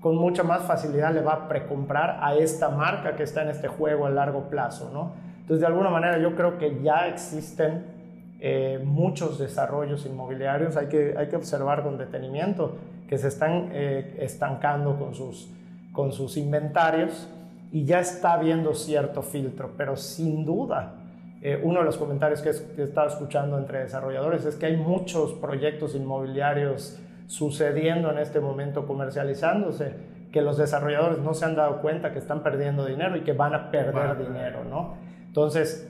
[0.00, 3.68] con mucha más facilidad le va a precomprar a esta marca que está en este
[3.68, 4.90] juego a largo plazo.
[4.92, 5.12] ¿no?
[5.40, 7.96] Entonces de alguna manera yo creo que ya existen
[8.40, 12.76] eh, muchos desarrollos inmobiliarios, hay que, hay que observar con detenimiento
[13.08, 15.48] que se están eh, estancando con sus,
[15.92, 17.28] con sus inventarios
[17.72, 20.94] y ya está habiendo cierto filtro, pero sin duda,
[21.40, 25.32] eh, uno de los comentarios que, he estado escuchando entre desarrolladores es que hay muchos
[25.34, 29.92] proyectos inmobiliarios sucediendo en este momento comercializándose,
[30.32, 33.54] que los desarrolladores no se han dado cuenta que están perdiendo dinero y que van
[33.54, 34.94] a perder dinero, ¿no?
[35.26, 35.88] Entonces,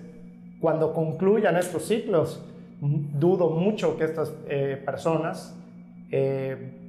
[0.60, 2.44] cuando concluyan estos ciclos,
[2.80, 5.56] dudo mucho que estas eh, personas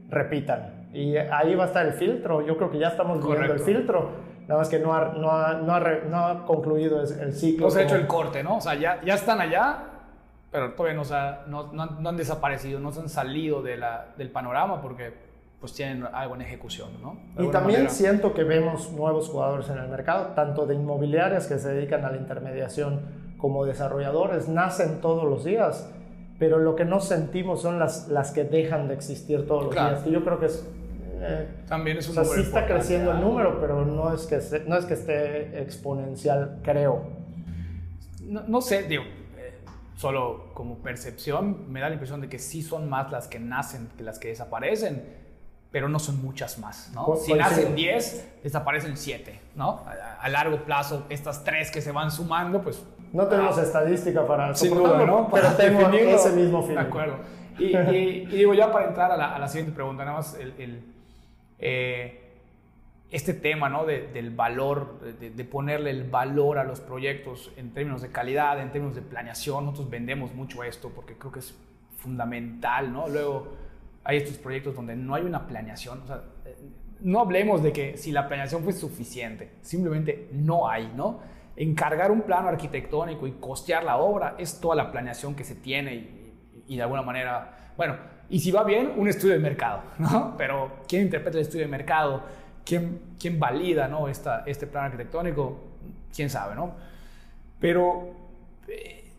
[0.10, 0.90] repitan.
[0.94, 2.46] Y ahí va a estar el filtro.
[2.46, 4.10] Yo creo que ya estamos viendo el filtro.
[4.48, 7.68] Nada más que no ha, no ha, no ha, no ha concluido el ciclo.
[7.68, 8.58] No se ha hecho el corte, ¿no?
[8.58, 9.84] O sea, ya, ya están allá,
[10.52, 11.00] pero todavía
[11.48, 15.74] no, no, no, han desaparecido, no se han salido de la, del panorama porque pues
[15.74, 17.18] tienen algo en ejecución, ¿no?
[17.38, 21.74] y también siento que vemos nuevos jugadores en el mercado, tanto de inmobiliarias que se
[21.74, 23.02] dedican a la intermediación
[23.38, 25.92] como desarrolladores, nacen todos los días
[26.40, 30.08] pero lo que no sentimos son las, las que dejan de existir todos los días.
[30.08, 30.66] Y yo creo que es...
[31.22, 34.40] Eh, También es un o sea, sí está creciendo el número, pero no es, que
[34.66, 37.10] no es que esté exponencial, creo.
[38.24, 39.04] No, no sé, digo,
[39.38, 39.60] eh,
[39.98, 43.90] solo como percepción, me da la impresión de que sí son más las que nacen
[43.98, 45.04] que las que desaparecen,
[45.72, 47.18] pero no son muchas más, ¿no?
[47.18, 49.84] Si nacen 10, desaparecen 7, ¿no?
[49.86, 52.82] A, a, largo plazo, estas tres que se van sumando, pues
[53.14, 55.30] no tenemos estadística para Sin duda, ¿no?
[55.32, 56.76] Pero tengo ese mismo fin.
[56.76, 57.16] De acuerdo.
[57.60, 60.82] Y, y, digo, ya para entrar a la, a la siguiente pregunta, nada más el,
[61.60, 62.22] eh,
[63.12, 63.86] este tema ¿no?
[63.86, 68.62] De, del valor, de, de, ponerle el valor a los proyectos en términos de calidad,
[68.62, 69.66] en términos de planeación.
[69.66, 71.54] Nosotros vendemos mucho esto porque creo que es
[71.98, 73.10] fundamental, ¿no?
[73.10, 73.50] Luego
[74.06, 76.02] hay estos proyectos donde no hay una planeación.
[76.04, 76.24] O sea,
[77.02, 81.20] no hablemos de que si la planeación fue suficiente, simplemente no hay, ¿no?
[81.56, 86.20] Encargar un plano arquitectónico y costear la obra es toda la planeación que se tiene
[86.68, 87.96] y, de alguna manera, bueno,
[88.30, 90.36] y si va bien, un estudio de mercado, ¿no?
[90.38, 92.24] Pero ¿quién interpreta el estudio de mercado?
[92.64, 94.08] ¿Quién, quién valida ¿no?
[94.08, 95.60] Esta, este plano arquitectónico?
[96.16, 96.76] ¿Quién sabe, no?
[97.60, 98.14] Pero
[98.68, 99.12] eh,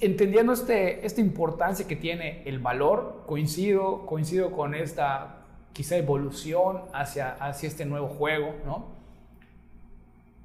[0.00, 5.36] entendiendo este, esta importancia que tiene el valor, coincido, coincido con esta
[5.72, 8.97] quizá evolución hacia, hacia este nuevo juego, ¿no?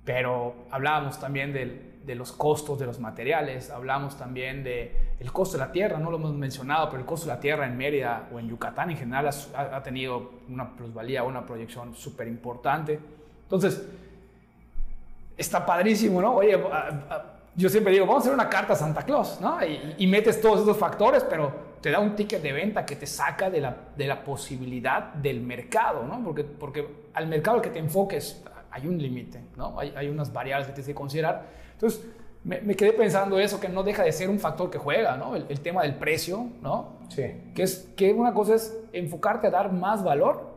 [0.06, 5.63] Pero hablábamos también de los costos de los materiales, hablamos también del el costo de
[5.63, 8.39] la tierra, no lo hemos mencionado, pero el costo de la tierra en Mérida o
[8.39, 13.00] en Yucatán en general ha, tenido una plusvalía, una proyección súper importante.
[13.44, 13.88] Entonces,
[15.38, 16.36] está padrísimo, ¿no?
[16.36, 16.62] Oye,
[17.56, 19.63] yo siempre digo, vamos a hacer una carta a Santa Claus, ¿no?
[19.66, 23.06] Y, y, metes todos esos factores, pero te da un ticket de venta que te
[23.06, 26.22] saca de la, de la posibilidad del mercado, ¿no?
[26.22, 29.80] Porque, porque al mercado al que te enfoques, hay un límite, ¿no?
[29.80, 31.46] Hay, hay, unas variables que tienes que considerar.
[31.74, 32.04] Entonces,
[32.44, 35.36] me, me, quedé pensando eso, que no deja de ser un factor que juega, ¿no?
[35.36, 36.94] El, tema del precio, ¿no?
[37.10, 37.24] Sí.
[37.54, 40.52] Que, es, que una cosa es enfocarte a dar más valor,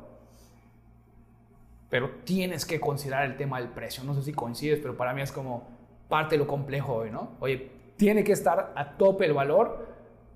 [1.90, 4.02] pero tienes que considerar el tema del precio.
[4.02, 5.64] No sé si coincides, pero para mí es como
[6.09, 7.33] parte de lo complejo hoy, ¿no?
[7.38, 9.87] Oye, tiene que estar a tope el valor,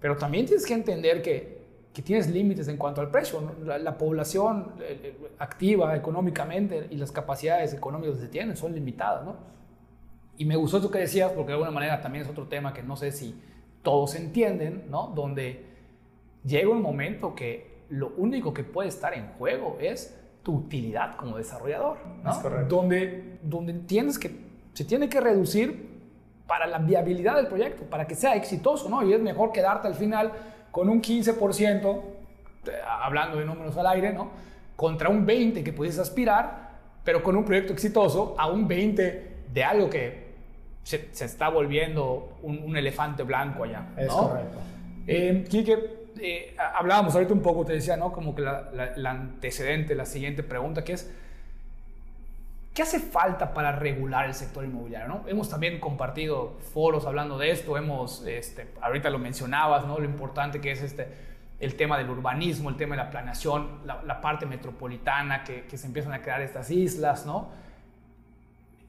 [0.01, 1.60] pero también tienes que entender que
[1.93, 3.55] que tienes límites en cuanto al precio.
[3.65, 4.75] La, población
[5.39, 9.25] activa económicamente y las capacidades económicas que se tienen son limitadas.
[9.25, 9.37] ¿no?
[10.37, 12.83] Y me gustó eso que decías, porque de alguna manera también es otro tema que
[12.83, 13.41] no sé si
[13.83, 15.13] todos entienden, ¿no?
[15.15, 15.67] donde
[16.45, 21.37] llega un momento que lo único que puede estar en juego es tu utilidad como
[21.37, 21.99] desarrollador.
[22.23, 22.31] ¿no?
[22.31, 22.77] Es correcto.
[22.77, 24.31] Donde, donde entiendes que
[24.75, 25.91] se tiene que reducir
[26.47, 29.05] para la viabilidad del proyecto, para que sea exitoso, ¿no?
[29.07, 30.33] Y es mejor quedarte al final
[30.71, 32.01] con un 15%,
[33.03, 34.31] hablando de números al aire, ¿no?
[34.77, 36.71] Contra un 20% que puedes aspirar,
[37.05, 39.21] pero con un proyecto exitoso a un 20%
[39.53, 40.31] de algo que
[40.85, 43.89] se, está volviendo un, elefante blanco allá.
[43.97, 44.59] Es correcto.
[45.07, 45.77] Eh, Quique,
[46.21, 48.13] eh, hablábamos ahorita un poco, te decía, ¿no?
[48.13, 51.11] Como que el antecedente, la siguiente pregunta, que es,
[52.75, 55.09] ¿qué hace falta para regular el sector inmobiliario?
[55.09, 55.25] ¿no?
[55.27, 59.99] Hemos también compartido foros hablando de esto, hemos, este, ahorita lo mencionabas, ¿no?
[59.99, 61.09] Lo importante que es este,
[61.59, 65.87] el tema del urbanismo, el tema de la planeación, la, parte metropolitana, que, que, se
[65.87, 67.49] empiezan a crear estas islas, ¿no?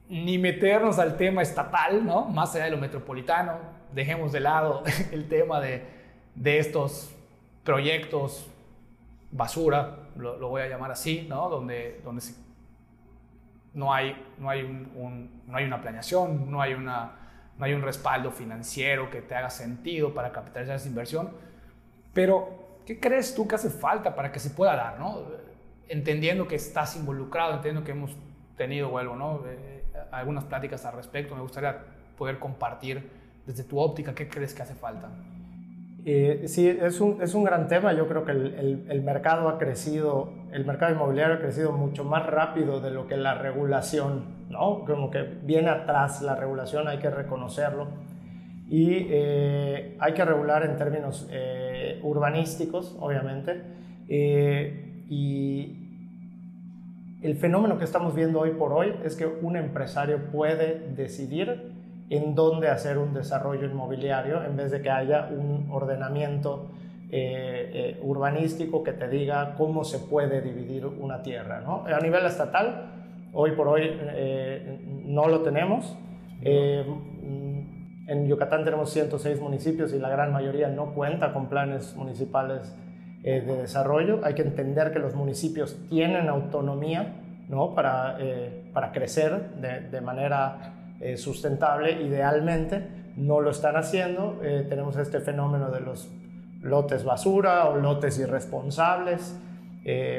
[0.08, 2.26] Ni meternos al tema estatal, ¿no?
[2.26, 3.58] Más allá de lo metropolitano,
[3.92, 5.84] dejemos de lado el tema de,
[6.34, 7.14] de estos
[7.64, 8.48] proyectos
[9.30, 11.48] basura, lo, lo, voy a llamar así, ¿no?
[11.48, 12.22] Donde, donde
[13.74, 17.12] no, hay, no, hay no hay una planeación, no hay, una,
[17.58, 21.30] no hay un respaldo financiero que te haga sentido para capitalizar esa inversión.
[22.12, 24.98] Pero ¿Qué crees tú que hace falta para que se pueda dar?
[24.98, 25.22] ¿no?
[25.88, 28.16] Entendiendo que estás involucrado, entendiendo que hemos
[28.56, 29.42] tenido, vuelvo, ¿no?
[29.46, 31.84] Eh, algunas pláticas al respecto, me gustaría
[32.18, 33.08] poder compartir
[33.46, 35.08] desde tu óptica qué crees que hace falta.
[36.04, 37.92] Sí, es un, es un, gran tema.
[37.92, 42.26] Yo creo que el, el, mercado ha crecido, el mercado inmobiliario ha crecido mucho más
[42.26, 44.84] rápido de lo que la regulación, ¿no?
[44.84, 47.86] Como que viene atrás la regulación, hay que reconocerlo
[48.72, 53.60] y eh, hay que regular en términos eh, urbanísticos, obviamente.
[54.08, 55.76] Eh, y
[57.20, 61.71] el fenómeno que estamos viendo hoy por hoy es que un empresario puede decidir
[62.10, 66.70] en dónde hacer un desarrollo inmobiliario en vez de que haya un ordenamiento
[68.00, 71.60] urbanístico que te diga cómo se puede dividir una tierra.
[71.60, 71.84] ¿no?
[71.84, 72.86] A nivel estatal,
[73.34, 73.98] hoy por hoy
[75.04, 75.94] no lo tenemos.
[78.12, 82.74] En Yucatán tenemos 106 municipios y la gran mayoría no cuenta con planes municipales
[83.22, 84.20] eh, de desarrollo.
[84.24, 87.14] Hay que entender que los municipios tienen autonomía
[87.48, 87.74] ¿no?
[87.74, 93.02] para, eh, para crecer de, de manera eh, sustentable, idealmente.
[93.16, 94.38] No lo están haciendo.
[94.40, 96.08] tenemos este fenómeno de los
[96.62, 99.38] lotes basura o lotes irresponsables,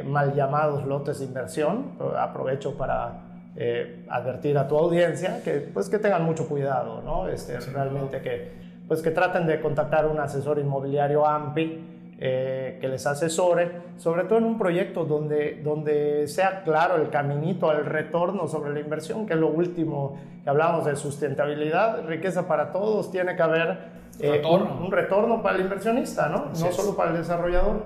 [0.06, 1.94] mal llamados lotes de inversión.
[2.16, 3.24] Aprovecho para
[3.56, 7.28] eh, advertir a tu audiencia que, pues, que tengan mucho cuidado, ¿no?
[7.28, 8.52] Este, realmente que,
[8.88, 11.93] pues, que traten de contactar a un asesor inmobiliario AMPI
[12.26, 17.70] eh, que les asesore, sobre todo en un proyecto donde, donde sea claro el caminito
[17.70, 22.72] al retorno sobre la inversión, que es lo último que hablamos de sustentabilidad, riqueza para
[22.72, 23.78] todos, tiene que haber
[24.22, 26.46] eh, un, retorno para el inversionista, ¿no?
[26.46, 27.84] no solo para el desarrollador.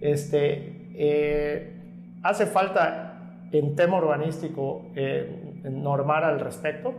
[0.00, 1.76] Este,
[2.22, 3.08] hace falta
[3.52, 6.94] en tema urbanístico eh, normar al respecto.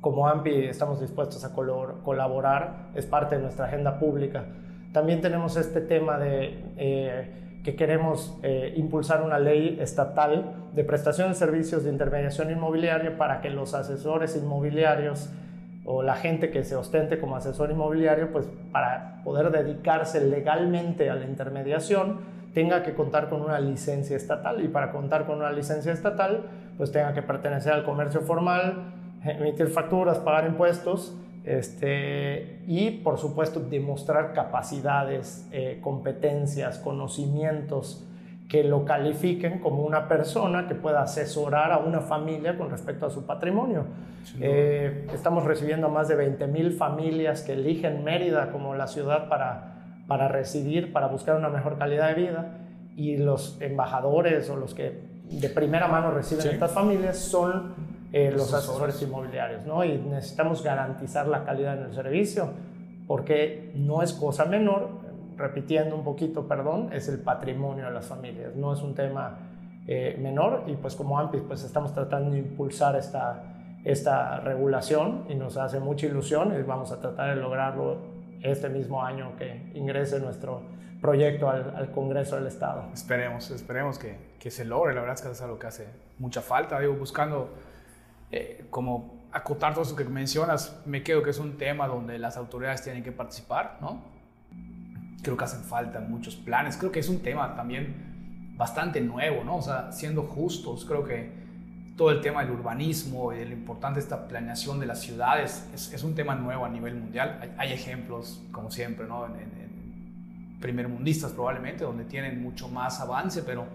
[0.00, 4.46] Como AMPI estamos dispuestos a colaborar, es parte de nuestra agenda pública.
[4.94, 7.28] También tenemos este tema de eh,
[7.64, 13.40] que queremos eh, impulsar una ley estatal de prestación de servicios de intermediación inmobiliaria para
[13.40, 15.30] que los asesores inmobiliarios
[15.84, 21.16] o la gente que se ostente como asesor inmobiliario, pues para poder dedicarse legalmente a
[21.16, 22.20] la intermediación,
[22.54, 24.64] tenga que contar con una licencia estatal.
[24.64, 26.44] Y para contar con una licencia estatal
[26.76, 28.92] pues tenga que pertenecer al comercio formal,
[29.24, 38.06] emitir facturas, pagar impuestos este, y por supuesto demostrar capacidades, eh, competencias, conocimientos
[38.48, 43.10] que lo califiquen como una persona que pueda asesorar a una familia con respecto a
[43.10, 43.86] su patrimonio.
[44.40, 49.28] Eh, estamos recibiendo a más de 20 mil familias que eligen Mérida como la ciudad
[49.28, 49.74] para
[50.06, 52.58] para residir, para buscar una mejor calidad de vida
[52.96, 57.74] y los embajadores o los que de primera mano reciben estas familias son
[58.16, 59.82] eh, los asesores inmobiliarios, ¿no?
[59.84, 62.48] Y necesitamos garantizar la calidad en el servicio
[63.08, 64.88] porque no es cosa menor,
[65.36, 69.36] repitiendo un poquito, perdón, es el patrimonio de las familias, no es un tema
[69.88, 73.42] eh, menor y pues como AMPIS pues estamos tratando de impulsar esta,
[73.82, 77.98] esta regulación y nos hace mucha ilusión y vamos a tratar de lograrlo
[78.44, 80.60] este mismo año que ingrese nuestro
[81.00, 82.84] proyecto al, Congreso del Estado.
[82.94, 84.94] Esperemos, esperemos que, que, se logre.
[84.94, 85.88] La verdad es que es algo que hace
[86.20, 86.78] mucha falta.
[86.78, 87.50] Digo, buscando
[88.34, 92.36] eh, como acotar todo eso que mencionas, me quedo que es un tema donde las
[92.36, 94.02] autoridades tienen que participar, ¿no?
[95.22, 96.76] Creo que hacen falta muchos planes.
[96.76, 99.58] Creo que es un tema también bastante nuevo, ¿no?
[99.58, 101.30] O sea, siendo justos, creo que
[101.96, 105.92] todo el tema del urbanismo y de lo importante esta planeación de las ciudades es,
[105.92, 107.54] es un tema nuevo a nivel mundial.
[107.56, 109.26] Hay, ejemplos, como siempre, ¿no?
[109.26, 113.66] En, en, primer mundistas probablemente, donde tienen mucho más avance, pero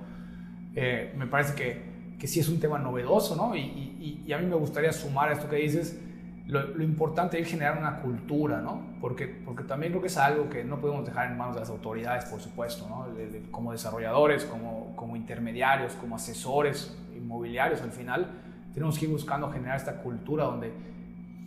[0.76, 3.56] eh, me parece que, que, sí es un tema novedoso, ¿no?
[3.56, 6.00] Y, y, y, a mí me gustaría sumar a esto que dices,
[6.48, 8.82] lo, lo, importante es generar una cultura, ¿no?
[9.00, 11.70] Porque, porque también creo que es algo que no podemos dejar en manos de las
[11.70, 13.08] autoridades, por supuesto, ¿no?
[13.52, 18.28] como desarrolladores, como, como intermediarios, como asesores, inmobiliarios al final,
[18.74, 20.72] tenemos que ir buscando generar esta cultura donde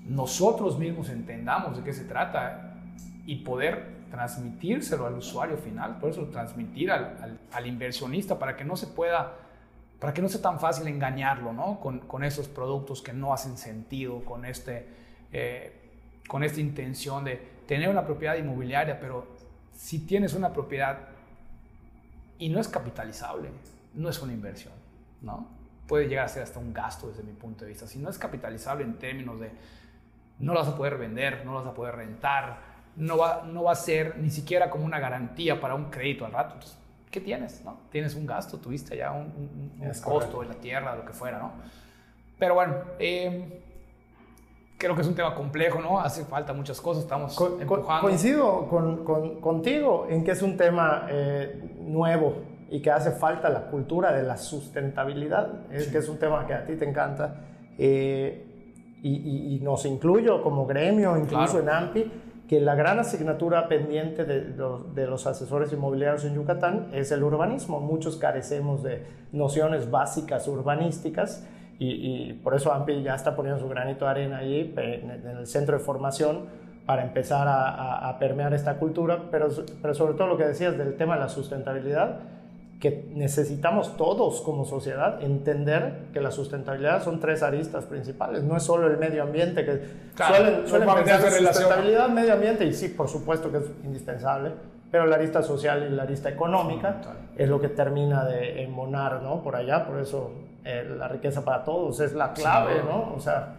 [0.07, 2.75] nosotros mismos entendamos de qué se trata
[3.25, 8.77] y poder transmitírselo al usuario final, por eso transmitir al, al, inversionista para que no
[8.77, 9.33] se pueda,
[10.03, 11.79] para que no sea tan fácil engañarlo, ¿no?
[11.79, 14.85] Con, esos productos que no hacen sentido, con, este,
[15.31, 15.73] eh,
[16.27, 17.37] con esta intención de
[17.69, 19.29] tener una propiedad inmobiliaria, pero
[19.73, 20.99] si tienes una propiedad
[22.37, 23.51] y no es capitalizable,
[23.95, 24.73] no es una inversión,
[25.21, 25.47] ¿no?
[25.87, 27.87] Puede llegar a ser hasta un gasto desde mi punto de vista.
[27.87, 29.53] Si no es capitalizable en términos de
[30.41, 32.59] no lo vas a poder vender, no lo vas a poder rentar,
[32.97, 36.33] no va, no va a ser ni siquiera como una garantía para un crédito al
[36.33, 36.57] rato.
[37.13, 37.63] ¿Qué tienes?
[37.65, 37.77] No?
[37.91, 39.31] Tienes un gasto, tuviste ya un,
[40.03, 41.53] costo de la tierra, lo que fuera, ¿no?
[42.39, 43.63] Pero bueno, eh,
[44.79, 46.01] creo que es un tema complejo, ¿no?
[46.01, 48.01] Hace falta muchas cosas, estamos empujando.
[48.01, 49.05] Coincido con,
[49.41, 54.23] contigo en que es un tema eh, nuevo y que hace falta la cultura de
[54.23, 57.37] la sustentabilidad, es que es un tema que a ti te encanta.
[57.77, 58.49] Eh,
[59.05, 62.13] y, nos incluyo como gremio, incluso en AMPI,
[62.53, 67.81] que la gran asignatura pendiente de, los asesores inmobiliarios en Yucatán es el urbanismo.
[67.81, 71.49] Muchos carecemos de nociones básicas urbanísticas
[71.79, 75.79] y, por eso AMPI ya está poniendo su granito de arena ahí en, el centro
[75.79, 76.45] de formación
[76.85, 79.49] para empezar a, a, permear esta cultura, pero,
[79.81, 82.19] pero sobre todo lo que decías del tema de la sustentabilidad,
[82.83, 88.65] que necesitamos todos como sociedad entender que la sustentabilidad son tres aristas principales, no es
[88.65, 89.83] solo el medio ambiente, que
[90.17, 94.51] suelen, suelen pensar sustentabilidad, medio ambiente, y sí, por supuesto que es indispensable,
[94.91, 97.01] pero la arista social y la arista económica
[97.37, 99.45] es lo que termina de emonar, ¿no?
[99.45, 100.33] Por allá, por eso
[100.65, 103.15] eh, la riqueza para todos es la clave, ¿no?
[103.15, 103.59] O sea...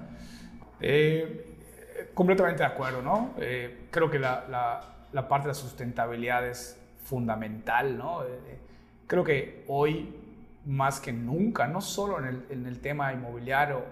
[0.82, 1.56] Eh,
[2.14, 3.36] completamente de acuerdo, ¿no?
[3.38, 4.82] Eh, creo que la, la,
[5.14, 8.24] la, parte de la sustentabilidad es fundamental, ¿no?
[9.08, 10.16] Creo que hoy,
[10.66, 13.84] más que nunca, no solo en el, en el tema inmobiliario,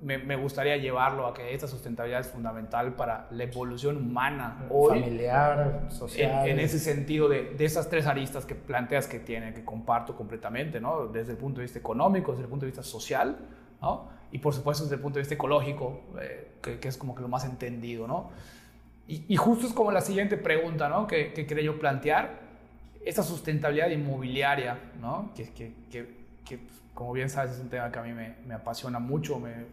[0.00, 5.00] me, me, gustaría llevarlo a que esta sustentabilidad es fundamental para la evolución humana hoy.
[5.00, 6.48] Familiar, social.
[6.48, 10.80] En, ese sentido de, de, esas tres aristas que planteas que tiene, que comparto completamente,
[10.80, 11.08] ¿no?
[11.08, 13.38] Desde el punto de vista económico, desde el punto de vista social,
[13.82, 14.08] ¿no?
[14.30, 17.22] Y por supuesto desde el punto de vista ecológico, eh, que, que, es como que
[17.22, 18.30] lo más entendido, ¿no?
[19.08, 21.06] Y, y, justo es como la siguiente pregunta, ¿no?
[21.06, 22.47] Que, que quería yo plantear
[23.08, 25.30] esta sustentabilidad inmobiliaria, ¿no?
[25.34, 25.72] que, que,
[26.44, 26.58] que,
[26.92, 29.64] como bien sabes es un tema que a mí me, me apasiona mucho, me,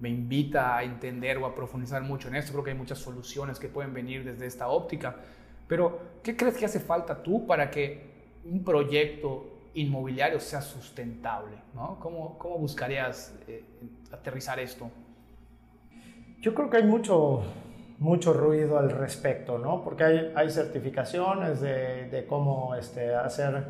[0.00, 2.52] me, invita a entender o a profundizar mucho en esto.
[2.52, 5.16] Creo que hay muchas soluciones que pueden venir desde esta óptica.
[5.68, 8.06] Pero, ¿qué crees que hace falta tú para que
[8.46, 11.56] un proyecto inmobiliario sea sustentable?
[11.74, 11.98] ¿no?
[12.00, 13.64] ¿Cómo, ¿Cómo, buscarías eh,
[14.10, 14.90] aterrizar esto?
[16.40, 17.42] Yo creo que hay mucho,
[17.98, 19.82] mucho ruido al respecto, ¿no?
[19.82, 23.64] Porque hay, hay certificaciones de, de cómo este, hacer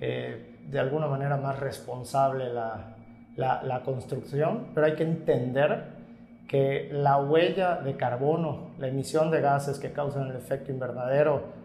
[0.00, 2.96] eh, de alguna manera más responsable la,
[3.36, 5.84] la, la, construcción, pero hay que entender
[6.48, 11.60] que la huella de carbono, la emisión de gases que causan el efecto invernadero,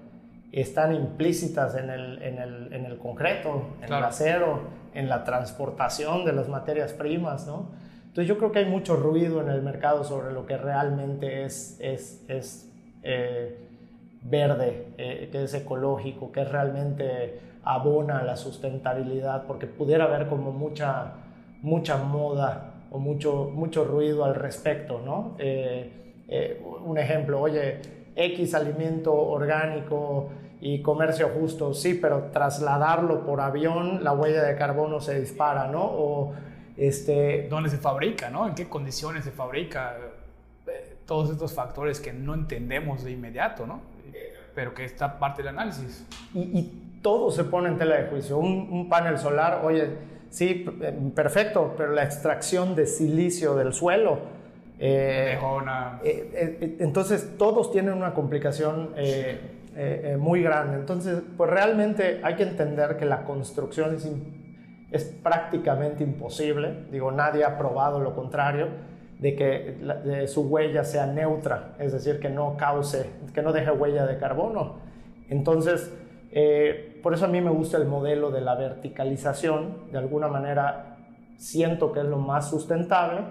[0.52, 4.62] están implícitas en el, en el, en el concreto, en el acero,
[4.94, 7.68] en la transportación de las materias primas, ¿no?
[8.16, 11.78] Entonces yo creo que hay mucho ruido en el mercado sobre lo que realmente es,
[11.82, 12.72] es, es
[13.04, 13.58] eh,
[14.22, 21.12] verde, eh, que es ecológico, que realmente abona la sustentabilidad, porque pudiera haber como mucha,
[21.62, 25.36] mucha moda o mucho, mucho ruido al respecto, ¿no?
[25.38, 27.82] Eh, un ejemplo, oye,
[28.16, 30.30] X alimento orgánico
[30.62, 35.84] y comercio justo, sí, pero trasladarlo por avión, la huella de carbono se dispara, ¿no?
[35.84, 36.34] O,
[36.78, 38.30] este, ¿Dónde se fabrica?
[38.30, 38.48] ¿no?
[38.48, 39.98] ¿En qué condiciones se fabrica?
[40.68, 43.96] Eh, todos estos factores que no entendemos de inmediato, ¿no?
[44.56, 46.06] pero que está parte del análisis.
[46.34, 48.40] Y, todo se pone en tela de juicio.
[48.40, 49.90] Un, panel solar, oye,
[50.32, 54.18] sí, eh, perfecto, pero la extracción de silicio del suelo.
[54.80, 55.38] Eh,
[56.04, 58.96] eh, entonces, todos tienen una complicación
[60.18, 60.78] muy grande.
[60.78, 64.10] Entonces, pues realmente hay que entender que la construcción es
[64.96, 68.68] es prácticamente imposible, digo, nadie ha probado lo contrario,
[69.20, 74.06] de que su huella sea neutra, es decir, que no cause, que no deje huella
[74.06, 74.76] de carbono.
[75.30, 75.94] Entonces,
[76.32, 80.98] eh, por eso a mí me gusta el modelo de la verticalización, de alguna manera
[81.38, 83.22] siento que es lo más sustentable,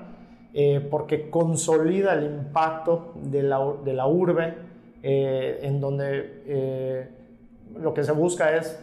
[0.55, 4.55] eh, porque consolida el impacto de la, de la urbe,
[5.03, 7.11] eh, en donde
[7.79, 8.81] lo que se busca es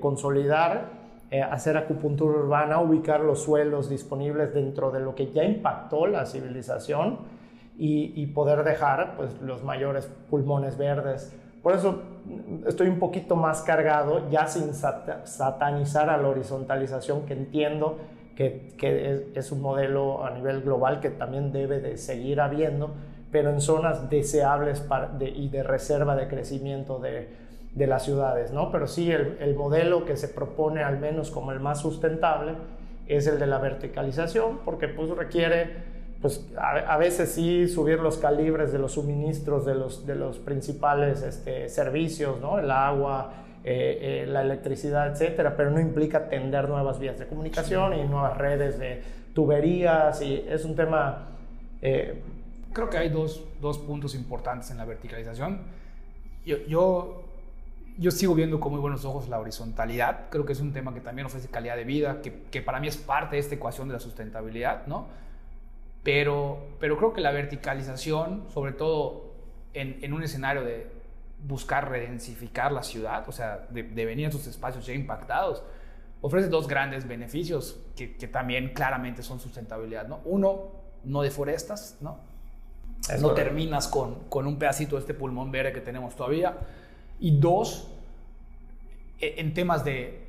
[0.00, 0.97] consolidar
[1.30, 6.24] eh, hacer acupuntura urbana, ubicar los suelos disponibles dentro de lo que ya impactó la
[6.24, 7.18] civilización
[7.76, 11.32] y, poder dejar pues, los mayores pulmones verdes.
[11.62, 12.02] Por eso
[12.66, 17.98] estoy un poquito más cargado, ya sin satanizar a la horizontalización, que entiendo
[18.34, 22.94] que, es, un modelo a nivel global que también debe de seguir habiendo,
[23.30, 24.82] pero en zonas deseables
[25.34, 27.28] y de reserva de crecimiento de,
[27.74, 28.70] de las ciudades, ¿no?
[28.70, 32.52] Pero sí, el, el, modelo que se propone al menos como el más sustentable
[33.06, 38.72] es el de la verticalización, porque pues requiere pues a, veces sí subir los calibres
[38.72, 42.58] de los suministros de los, de los principales este, servicios, ¿no?
[42.58, 47.94] El agua, eh, eh, la electricidad, etcétera, pero no implica tender nuevas vías de comunicación
[47.94, 49.02] y nuevas redes de
[49.34, 51.28] tuberías y es un tema...
[51.82, 52.20] Eh,
[52.72, 55.60] Creo que hay dos, dos, puntos importantes en la verticalización.
[56.44, 57.22] Yo, yo,
[57.98, 60.30] yo, sigo viendo con muy buenos ojos la horizontalidad.
[60.30, 62.88] Creo que es un tema que también ofrece calidad de vida, que, que para mí
[62.88, 65.06] es parte de esta ecuación de la sustentabilidad, ¿no?
[66.02, 69.32] Pero, pero creo que la verticalización, sobre todo
[69.74, 70.90] en, en un escenario de
[71.46, 75.62] buscar redensificar la ciudad, o sea, de, venir a sus espacios ya impactados,
[76.20, 80.08] ofrece dos grandes beneficios que, que también claramente son sustentabilidad.
[80.08, 80.20] ¿no?
[80.24, 80.72] Uno,
[81.04, 82.18] no deforestas, ¿no?
[83.20, 86.56] no terminas con, con, un pedacito de este pulmón verde que tenemos todavía.
[87.20, 87.90] Y dos,
[89.20, 90.26] e, en temas de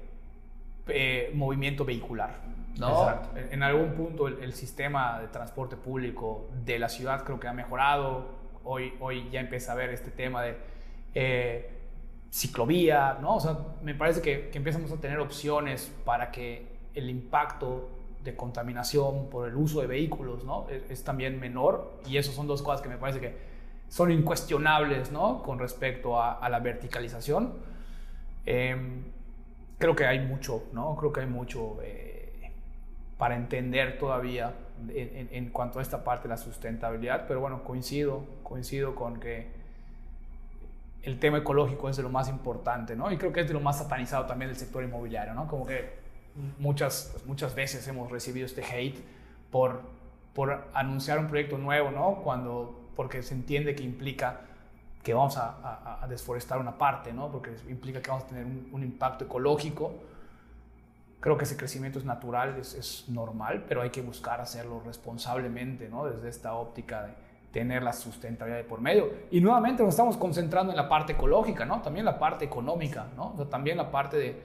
[0.88, 2.42] eh, movimiento vehicular.
[2.78, 3.10] ¿no?
[3.52, 8.40] En, algún punto el, sistema de transporte público de la ciudad creo que ha mejorado.
[8.64, 10.58] Hoy, hoy ya empieza a ver este tema de
[11.14, 11.70] eh,
[12.32, 13.36] ciclovía, ¿no?
[13.36, 17.90] O sea, me parece que, que, empezamos a tener opciones para que el impacto
[18.24, 20.68] de contaminación por el uso de vehículos, ¿no?
[20.70, 23.34] Es, también menor y eso son dos cosas que me parece que
[23.90, 25.44] son incuestionables, ¿no?
[25.44, 27.54] Con respecto a, la verticalización.
[28.46, 29.04] Em,
[29.78, 30.96] creo que hay mucho, ¿no?
[30.96, 31.78] Creo que hay mucho...
[31.84, 32.10] Eh,
[33.20, 34.54] para entender todavía
[34.88, 39.52] en, cuanto a esta parte de la sustentabilidad, pero bueno, coincido, coincido con que
[41.04, 43.12] el tema ecológico es de lo más importante, ¿no?
[43.12, 45.50] Y creo que es de lo más satanizado también del sector inmobiliario, ¿no?
[45.50, 45.96] Como que
[46.60, 49.04] muchas, muchas veces hemos recibido este hate
[49.52, 49.82] por,
[50.34, 52.22] por anunciar un proyecto nuevo, ¿no?
[52.24, 54.42] Cuando, porque se entiende que implica
[55.02, 57.32] que vamos a, desforestar una parte, ¿no?
[57.32, 59.94] Porque implica que vamos a tener un, un impacto ecológico
[61.22, 66.06] Creo que ese crecimiento es natural, es, normal, pero hay que buscar hacerlo responsablemente, ¿no?
[66.06, 67.14] Desde esta óptica de
[67.54, 69.10] tener la sustentabilidad de por medio.
[69.32, 71.82] Y nuevamente nos estamos concentrando en la parte ecológica, ¿no?
[71.82, 73.32] También la parte económica, ¿no?
[73.50, 74.42] también la parte de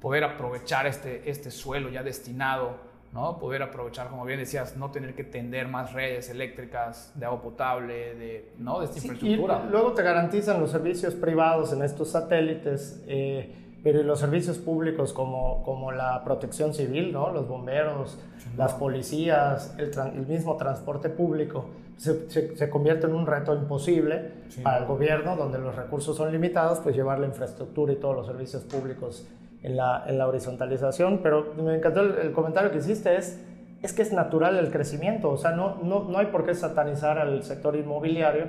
[0.00, 3.38] poder aprovechar este, este suelo ya destinado, ¿no?
[3.38, 8.14] Poder aprovechar, como bien decías, no tener que tender más redes eléctricas de agua potable,
[8.14, 8.80] de, ¿no?
[8.80, 9.64] de esta infraestructura.
[9.66, 13.02] Y luego te garantizan los servicios privados en estos satélites.
[13.06, 17.32] Eh, pero los servicios públicos como, como la protección civil, ¿no?
[17.32, 18.18] los bomberos,
[18.56, 24.32] las policías, el, el, mismo transporte público, se, se, convierte en un reto imposible
[24.62, 28.26] para el gobierno, donde los recursos son limitados, pues llevar la infraestructura y todos los
[28.26, 29.26] servicios públicos
[29.62, 31.20] en la, en la horizontalización.
[31.22, 33.40] Pero me encantó el, el, comentario que hiciste, es,
[33.82, 37.18] es que es natural el crecimiento, o sea, no, no, no hay por qué satanizar
[37.18, 38.46] al sector inmobiliario.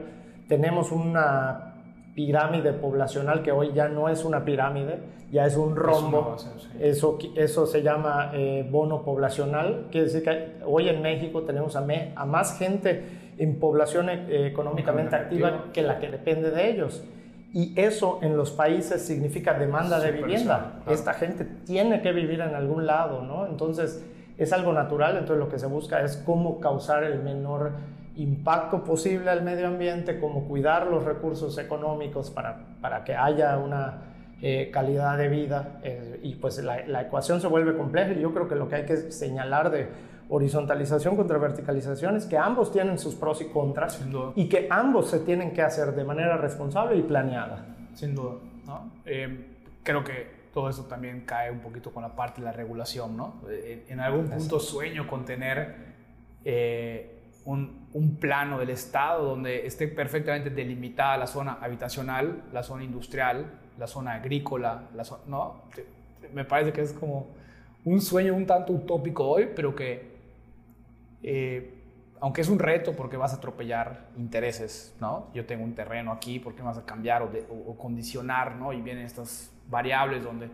[0.47, 1.75] Tenemos una
[2.15, 4.99] pirámide poblacional que hoy ya no es una pirámide,
[5.31, 6.35] ya es un rombo.
[6.79, 9.85] Eso, eso se llama eh, bono poblacional.
[9.91, 11.85] Quiere decir que hoy en México tenemos a,
[12.15, 13.03] a más gente
[13.37, 17.03] en población eh, económicamente activa que la que depende de ellos.
[17.51, 20.81] Y eso en los países significa demanda de vivienda.
[20.87, 23.47] Esta gente tiene que vivir en algún lado, ¿no?
[23.47, 24.03] Entonces
[24.37, 27.71] es algo natural, entonces lo que se busca es cómo causar el menor
[28.15, 34.01] impacto posible al medio ambiente, como cuidar los recursos económicos para, para que haya una
[34.41, 38.33] eh, calidad de vida eh, y pues la, la, ecuación se vuelve compleja y yo
[38.33, 39.89] creo que lo que hay que señalar de
[40.29, 43.99] horizontalización contra verticalización es que ambos tienen sus pros y contras
[44.35, 47.65] y que ambos se tienen que hacer de manera responsable y planeada.
[47.95, 48.91] Sin duda, ¿no?
[49.05, 53.17] Eh, creo que todo eso también cae un poquito con la parte de la regulación,
[53.17, 53.41] ¿no?
[53.49, 55.75] En, algún punto sueño con tener
[57.45, 63.45] un, plano del Estado donde esté perfectamente delimitada la zona habitacional, la zona industrial,
[63.77, 65.63] la zona agrícola, la ¿no?
[66.33, 67.27] Me parece que es como
[67.85, 70.18] un sueño un tanto utópico hoy, pero que,
[71.23, 71.75] eh,
[72.21, 75.27] aunque es un reto porque vas a atropellar intereses, ¿no?
[75.33, 77.31] Yo tengo un terreno aquí, ¿por qué vas a cambiar o,
[77.67, 78.73] o, condicionar, ¿no?
[78.73, 80.49] Y vienen estas variables donde,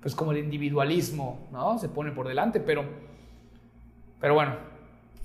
[0.00, 1.78] pues como el individualismo, ¿no?
[1.78, 2.84] Se pone por delante, pero,
[4.20, 4.56] pero bueno,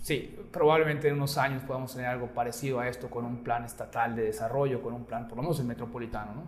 [0.02, 4.16] Sí, probablemente en unos años podamos tener algo parecido a esto con un plan estatal
[4.16, 6.44] de desarrollo, con un plan, por lo menos el metropolitano, ¿no?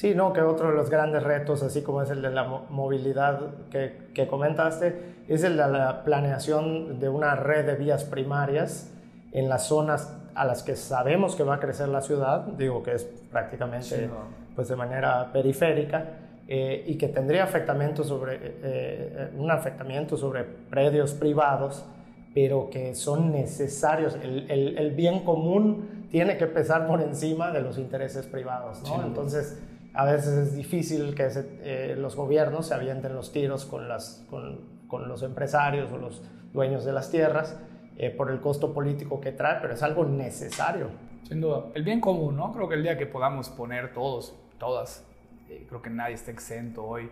[0.00, 3.38] Sí, no, que otro de los grandes retos, así como es el de la movilidad
[3.70, 4.96] que, que, comentaste,
[5.28, 8.90] es el de la planeación de una red de vías primarias
[9.32, 12.94] en las zonas a las que sabemos que va a crecer la ciudad, digo que
[12.94, 14.08] es prácticamente
[14.56, 16.02] pues de manera periférica,
[16.48, 21.84] eh, y que tendría afectamiento sobre, eh, eh, un afectamiento sobre predios privados
[22.32, 24.16] pero que son necesarios.
[24.22, 29.04] El, el, el bien común tiene que pesar por encima de los intereses privados, ¿no?
[29.04, 29.58] Entonces,
[29.92, 34.60] a veces es difícil que eh, los gobiernos se avienten los tiros con, las, con,
[34.86, 36.22] con, los empresarios o los
[36.52, 37.58] dueños de las tierras
[37.96, 40.88] eh, por el costo político que trae, pero es algo necesario.
[41.24, 41.66] Sin duda.
[41.74, 42.52] El bien común, ¿no?
[42.52, 45.04] Creo que el día que podamos poner todos, todas,
[45.48, 47.10] eh, creo que nadie está exento hoy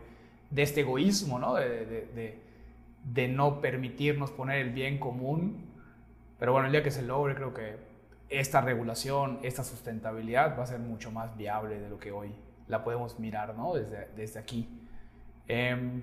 [0.51, 1.55] de este egoísmo, ¿no?
[1.55, 2.39] De, de,
[3.05, 5.67] de, no permitirnos poner el bien común.
[6.39, 7.77] Pero bueno, el día que se logre, creo que
[8.29, 12.33] esta regulación, esta sustentabilidad va a ser mucho más viable de lo que hoy
[12.69, 13.75] la podemos mirar, ¿no?
[13.75, 14.69] Desde, desde aquí.
[15.47, 16.03] Em,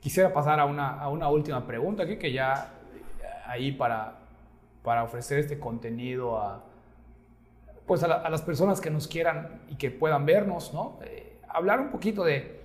[0.00, 2.72] quisiera pasar a una, a una última pregunta aquí, que ya
[3.46, 4.18] ahí para,
[4.82, 6.64] para ofrecer este contenido a,
[7.86, 10.98] pues a, las personas que nos quieran y que puedan vernos, ¿no?
[11.02, 12.60] Eh, hablar un poquito de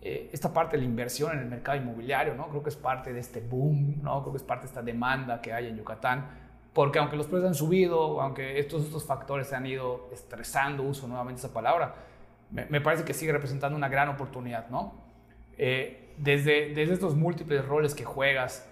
[0.00, 2.48] eh, esta parte de la inversión en el mercado inmobiliario, ¿no?
[2.48, 4.22] Creo que es parte de este boom, ¿no?
[4.22, 6.26] Creo que es parte de esta demanda que hay en Yucatán,
[6.72, 11.06] porque aunque los precios han subido, aunque estos, estos factores se han ido estresando, uso
[11.06, 11.94] nuevamente esa palabra,
[12.54, 14.94] me, parece que sigue representando una gran oportunidad, ¿no?
[15.58, 18.68] Eh, desde, desde estos múltiples roles que juegas,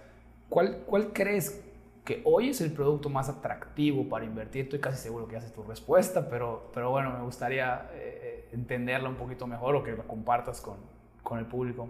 [0.47, 1.61] ¿cuál, ¿cuál crees
[2.05, 4.63] que hoy es el producto más atractivo para invertir?
[4.63, 9.15] Estoy casi seguro que haces tu respuesta, pero, pero bueno, me gustaría eh, entenderla un
[9.15, 10.77] poquito mejor o que la compartas con,
[11.21, 11.89] con el público.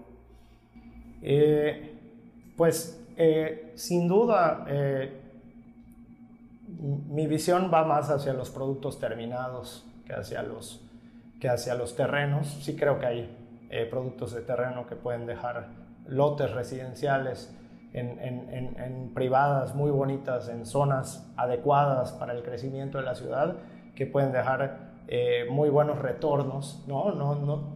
[1.21, 1.99] Eh,
[2.57, 2.99] pues
[3.75, 4.65] sin duda,
[6.67, 10.82] mi visión va más hacia los productos terminados que hacia los
[11.43, 12.47] que hacia los terrenos.
[12.61, 13.37] Sí creo que hay
[13.69, 15.67] eh, productos de terreno que pueden dejar
[16.07, 17.53] lotes residenciales
[17.91, 23.57] en, privadas muy bonitas, en zonas adecuadas para el crecimiento de la ciudad,
[23.93, 26.85] que pueden dejar eh, muy buenos retornos.
[26.87, 27.11] ¿no?
[27.11, 27.75] No, no,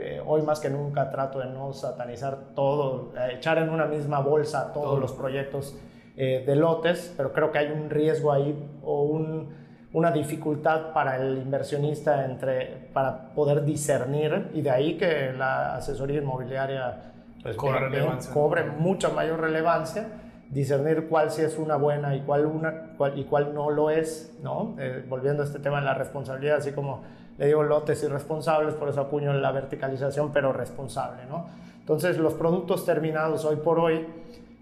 [0.00, 4.72] eh, hoy más que nunca trato de no satanizar todo, echar en una misma bolsa
[4.72, 5.78] todos los proyectos
[6.16, 9.57] de lotes, pero creo que hay un riesgo ahí o un
[9.92, 16.20] una dificultad para el inversionista entre, para poder discernir y de ahí que la asesoría
[16.20, 17.12] inmobiliaria
[17.42, 20.08] pues, cobre mucha mayor relevancia,
[20.50, 24.34] discernir cuál sí es una buena y cuál, una, cuál, y cuál no lo es,
[24.42, 24.74] ¿no?
[24.78, 27.02] Eh, volviendo a este tema de la responsabilidad, así como
[27.38, 31.46] le digo lotes irresponsables, por eso acuño la verticalización, pero responsable, ¿no?
[31.80, 34.06] Entonces los productos terminados hoy por hoy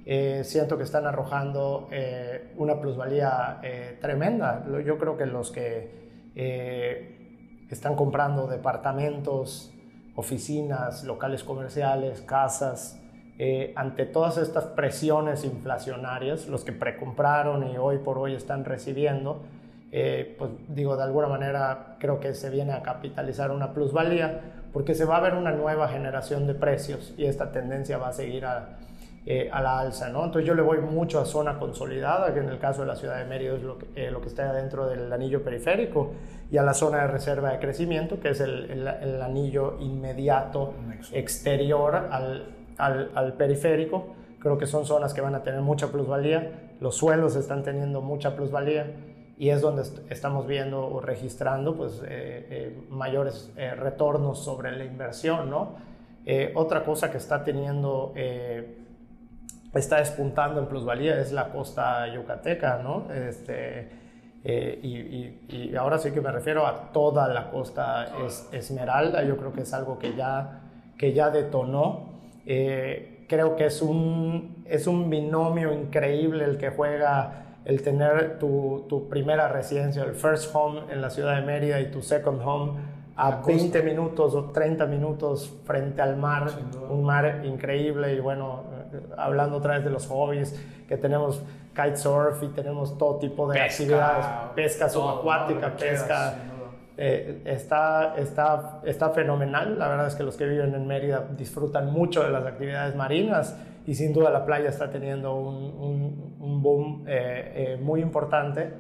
[0.09, 4.65] eh, siento que están arrojando eh, una plusvalía eh, tremenda.
[4.85, 6.07] Yo creo que los que
[7.69, 9.73] están comprando departamentos,
[10.15, 13.03] oficinas, locales comerciales, casas,
[13.75, 19.43] ante todas estas presiones inflacionarias, los que precompraron y hoy por hoy están recibiendo,
[19.91, 24.41] pues digo, de alguna manera creo que se viene a capitalizar una plusvalía
[24.73, 28.13] porque se va a ver una nueva generación de precios y esta tendencia va a
[28.13, 28.77] seguir a,
[29.29, 30.24] eh, a la alza, ¿no?
[30.24, 33.18] Entonces yo le voy mucho a zona consolidada, que en el caso de la ciudad
[33.18, 36.12] de Mérida es lo que, eh, lo que está dentro del anillo periférico,
[36.49, 40.74] y a la zona de reserva de crecimiento, que es el, el, anillo inmediato
[41.11, 44.14] exterior al, al, al, periférico.
[44.39, 48.37] Creo que son zonas que van a tener mucha plusvalía, los suelos están teniendo mucha
[48.37, 48.93] plusvalía
[49.39, 55.85] y es donde estamos viendo o registrando pues, eh, mayores retornos sobre la inversión, ¿no?
[56.55, 58.12] otra cosa que está teniendo
[59.81, 63.12] está despuntando en plusvalía es la costa yucateca, ¿no?
[63.12, 63.89] Este,
[64.45, 68.07] eh, y, y, ahora sí que me refiero a toda la costa
[68.53, 70.61] esmeralda, yo creo que es algo que ya,
[70.97, 72.11] que ya detonó.
[72.47, 78.87] Eh, creo que es un, es un binomio increíble el que juega el tener tu,
[78.89, 82.74] tu, primera residencia, el first home en la ciudad de Mérida y tu second home
[83.16, 86.47] a 20 minutos o 30 minutos frente al mar,
[86.89, 88.62] un mar increíble y bueno,
[89.16, 90.59] hablando otra vez de los hobbies,
[90.89, 91.43] que tenemos
[91.74, 96.34] kitesurf y tenemos todo tipo de actividades, pesca subacuática, pesca.
[96.99, 99.78] Eh, está, está, está fenomenal.
[99.78, 103.55] La verdad es que los que viven en Mérida disfrutan mucho de las actividades marinas
[103.87, 108.72] y sin duda la playa está teniendo un, un, boom eh, eh, muy importante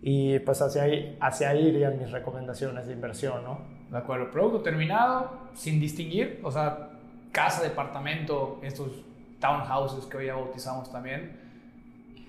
[0.00, 3.60] y pues hacia ahí, hacia ahí irían mis recomendaciones de inversión, ¿no?
[3.90, 6.90] De acuerdo, producto terminado, sin distinguir, o sea,
[7.30, 9.04] casa, departamento, estos
[9.40, 11.40] townhouses que hoy ya bautizamos también.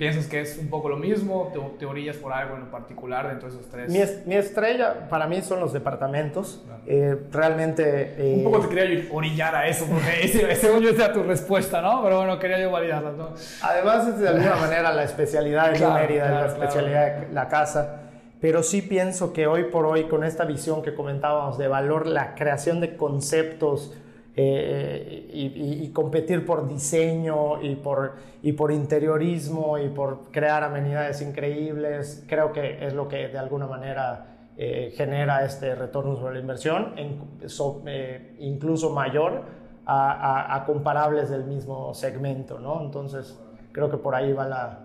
[0.01, 1.53] ¿Piensas que es un poco lo mismo?
[1.77, 4.25] ¿Te, orillas por algo en particular dentro de esos tres?
[4.25, 6.65] Mi, estrella para mí son los departamentos.
[6.87, 8.15] Eh, realmente...
[8.17, 12.01] Eh, un poco te quería orillar a eso, porque según yo esa tu respuesta, ¿no?
[12.01, 13.11] Pero bueno, quería yo validarla.
[13.11, 13.35] ¿no?
[13.61, 18.01] Además es de alguna manera la especialidad de claro, Mérida, la especialidad de la casa.
[18.39, 22.33] Pero sí pienso que hoy por hoy, con esta visión que comentábamos de valor, la
[22.33, 23.93] creación de conceptos
[24.35, 32.23] eh, y, competir por diseño y por, y por interiorismo y por crear amenidades increíbles,
[32.27, 36.93] creo que es lo que de alguna manera eh, genera este retorno sobre la inversión,
[36.97, 39.43] eh, incluso mayor
[39.85, 42.81] a, comparables del mismo segmento, ¿no?
[42.81, 43.37] Entonces,
[43.73, 44.79] creo que por ahí va la,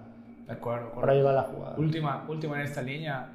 [0.47, 1.77] de acuerdo, por ahí va la jugada.
[1.77, 3.29] Última, última en esta línea,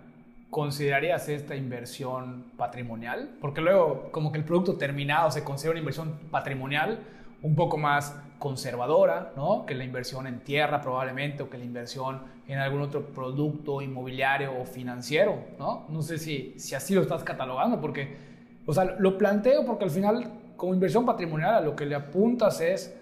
[0.51, 3.31] ¿considerarías esta inversión patrimonial?
[3.39, 6.99] Porque luego como que el producto terminado se considera una inversión patrimonial
[7.41, 9.65] un poco más conservadora, ¿no?
[9.65, 14.51] Que la inversión en tierra probablemente o que la inversión en algún otro producto inmobiliario
[14.59, 15.85] o financiero, ¿no?
[15.89, 18.17] No sé si, si así lo estás catalogando porque,
[18.65, 22.59] o sea, lo planteo porque al final como inversión patrimonial a lo que le apuntas
[22.59, 22.93] es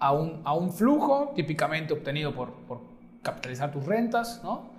[0.00, 2.80] a un, a un flujo típicamente obtenido por, por
[3.22, 4.71] capitalizar tus rentas, ¿no?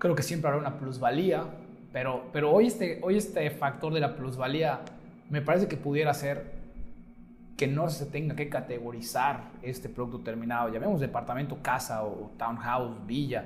[0.00, 1.44] Creo que siempre habrá una plusvalía,
[1.92, 4.80] pero, pero hoy, este, hoy este factor de la plusvalía
[5.28, 6.58] me parece que pudiera ser
[7.56, 13.44] que no se tenga que categorizar este producto terminado, llamemos departamento, casa o townhouse, villa,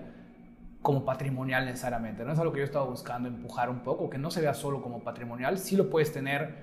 [0.81, 2.25] como patrimonial necesariamente.
[2.25, 4.81] No es algo que yo estaba buscando empujar un poco, que no se vea solo
[4.81, 6.55] como patrimonial, sí lo puedes tener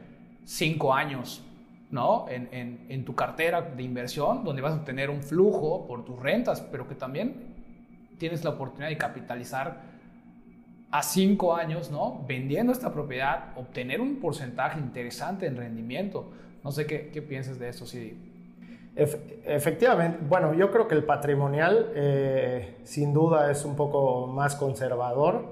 [0.46, 1.44] cinco años
[1.90, 2.28] ¿no?
[2.30, 6.18] En, en, en, tu cartera de inversión, donde vas a obtener un flujo por tus
[6.18, 7.51] rentas, pero que también
[8.22, 9.82] tienes la oportunidad de capitalizar
[10.92, 12.24] a cinco años, ¿no?
[12.28, 16.32] Vendiendo esta propiedad, obtener un porcentaje interesante en rendimiento.
[16.64, 18.16] No sé qué, qué piensas de eso, sí.
[18.96, 25.46] efectivamente, bueno, yo creo que el patrimonial eh, sin duda es un poco más conservador.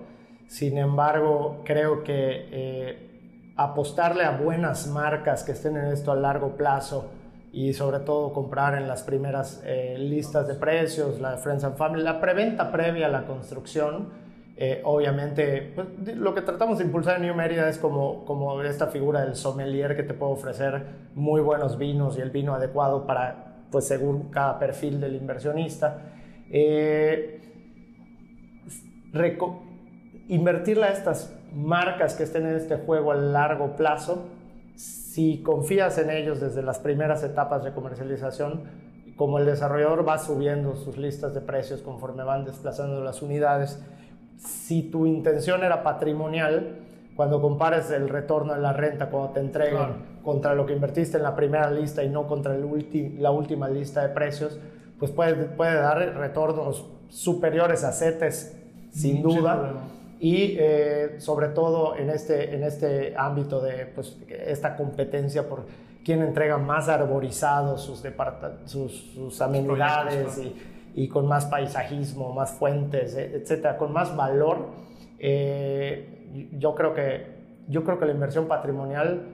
[0.45, 6.55] Sin embargo, creo que eh, apostarle a buenas marcas que estén en esto a largo
[6.55, 7.09] plazo
[7.51, 12.03] y sobre todo comprar en las primeras eh, listas de precios, la Friends and Family,
[12.03, 14.09] la preventa previa a la construcción.
[14.55, 18.87] Eh, obviamente, pues, lo que tratamos de impulsar en New Mérida es como, como esta
[18.87, 20.85] figura del sommelier que te puede ofrecer
[21.15, 26.01] muy buenos vinos y el vino adecuado para, pues según cada perfil del inversionista.
[26.51, 27.41] Eh,
[30.27, 34.27] invertirle a estas marcas que estén en este juego a largo plazo
[35.19, 38.61] si confías en ellos desde las primeras etapas de comercialización,
[39.17, 43.83] como el desarrollador va subiendo sus listas de precios conforme van desplazando las unidades,
[44.37, 46.77] si tu intención era patrimonial,
[47.17, 51.23] cuando compares el retorno de la renta, cuando te entregan contra lo que invertiste en
[51.23, 54.57] la primera lista y no contra el la última lista de precios,
[54.99, 58.57] pues puede, puede dar retornos superiores a CETES,
[58.93, 59.81] sin duda
[60.19, 65.65] y eh, sobre todo en este, en este ámbito de pues, esta competencia por
[66.03, 68.03] quién entrega más arborizados sus,
[68.65, 70.55] sus, sus amenidades y,
[71.03, 74.67] y, con más paisajismo, más fuentes, e, etcétera, con más valor.
[75.19, 77.25] Eh, yo, creo que,
[77.69, 79.25] yo creo que la inversión patrimonial,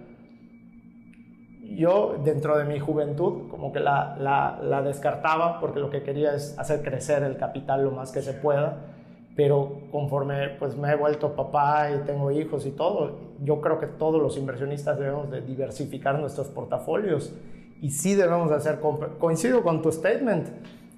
[1.64, 6.36] yo dentro de mi juventud como que la, la, la descartaba porque lo que quería
[6.36, 8.95] es hacer crecer el capital lo más que se pueda
[9.36, 13.88] pero conforme pues me he vuelto papá y tengo hijos y todo, yo creo que
[13.88, 17.34] todos los inversionistas debemos de diversificar nuestros portafolios.
[17.82, 18.80] Y sí debemos de hacer,
[19.20, 20.48] coincido con tu statement,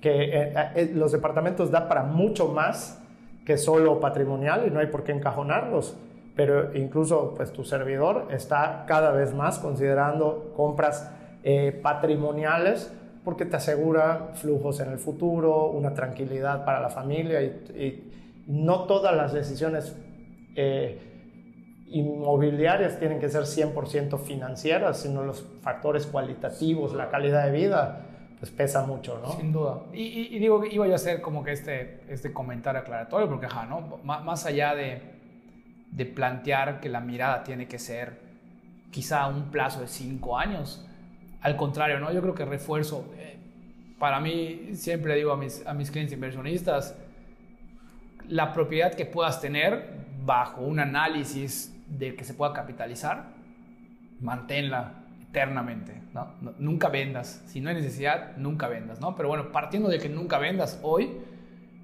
[0.02, 3.02] que eh, eh, los departamentos da para mucho más
[3.44, 5.98] que solo patrimonial y no hay por qué encajonarlos,
[6.36, 11.12] pero incluso pues tu servidor está cada vez más considerando compras
[11.44, 18.08] eh, patrimoniales porque te asegura flujos en el futuro, una tranquilidad para la familia y
[18.48, 19.96] no todas las decisiones
[20.56, 21.00] eh,
[21.90, 28.06] inmobiliarias tienen que ser 100% financieras, sino los factores cualitativos, la calidad de vida,
[28.40, 29.34] pues pesa mucho, ¿no?
[29.34, 29.84] Sin duda.
[29.94, 33.66] Y, digo que iba yo a hacer como que este, este comentario aclaratorio, porque, ajá,
[33.66, 34.00] ¿no?
[34.04, 35.02] más allá de,
[35.92, 38.28] de plantear que la mirada tiene que ser
[38.92, 40.86] quizá un plazo de cinco años,
[41.42, 42.12] al contrario, ¿no?
[42.12, 43.38] Yo creo que refuerzo, eh,
[44.00, 46.96] para mí, siempre digo a mis, a mis clientes inversionistas,
[48.30, 53.30] la propiedad que puedas tener bajo un análisis de que se pueda capitalizar,
[54.20, 54.94] manténla
[55.30, 56.34] eternamente, ¿no?
[56.58, 57.44] Nunca vendas.
[57.48, 59.16] Si no hay necesidad, nunca vendas, ¿no?
[59.16, 61.12] Pero bueno, partiendo de que nunca vendas hoy,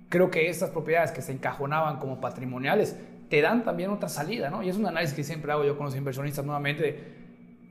[0.09, 2.97] creo que estas propiedades que se encajonaban como patrimoniales
[3.29, 4.63] te dan también otra salida, ¿no?
[4.63, 7.21] Y es un análisis que siempre hago yo con los inversionistas nuevamente.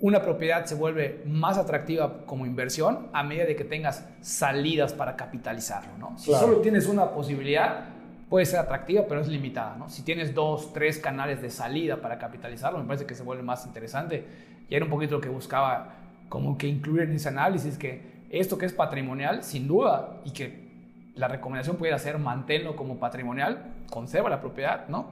[0.00, 5.14] Una propiedad se vuelve más atractiva como inversión a medida de que tengas salidas para
[5.14, 6.18] capitalizarlo, ¿no?
[6.18, 7.84] Si solo tienes una posibilidad,
[8.32, 9.76] puede ser atractiva, pero es limitada.
[9.76, 9.90] ¿no?
[9.90, 13.66] Si tienes dos, tres canales de salida para capitalizarlo, me parece que se vuelve más
[13.66, 14.24] interesante.
[14.70, 15.96] Y era un poquito lo que buscaba
[16.30, 21.12] como que incluir en ese análisis, que esto que es patrimonial, sin duda, y que
[21.14, 25.10] la recomendación pudiera ser manténlo como patrimonial, conserva la propiedad, ¿no?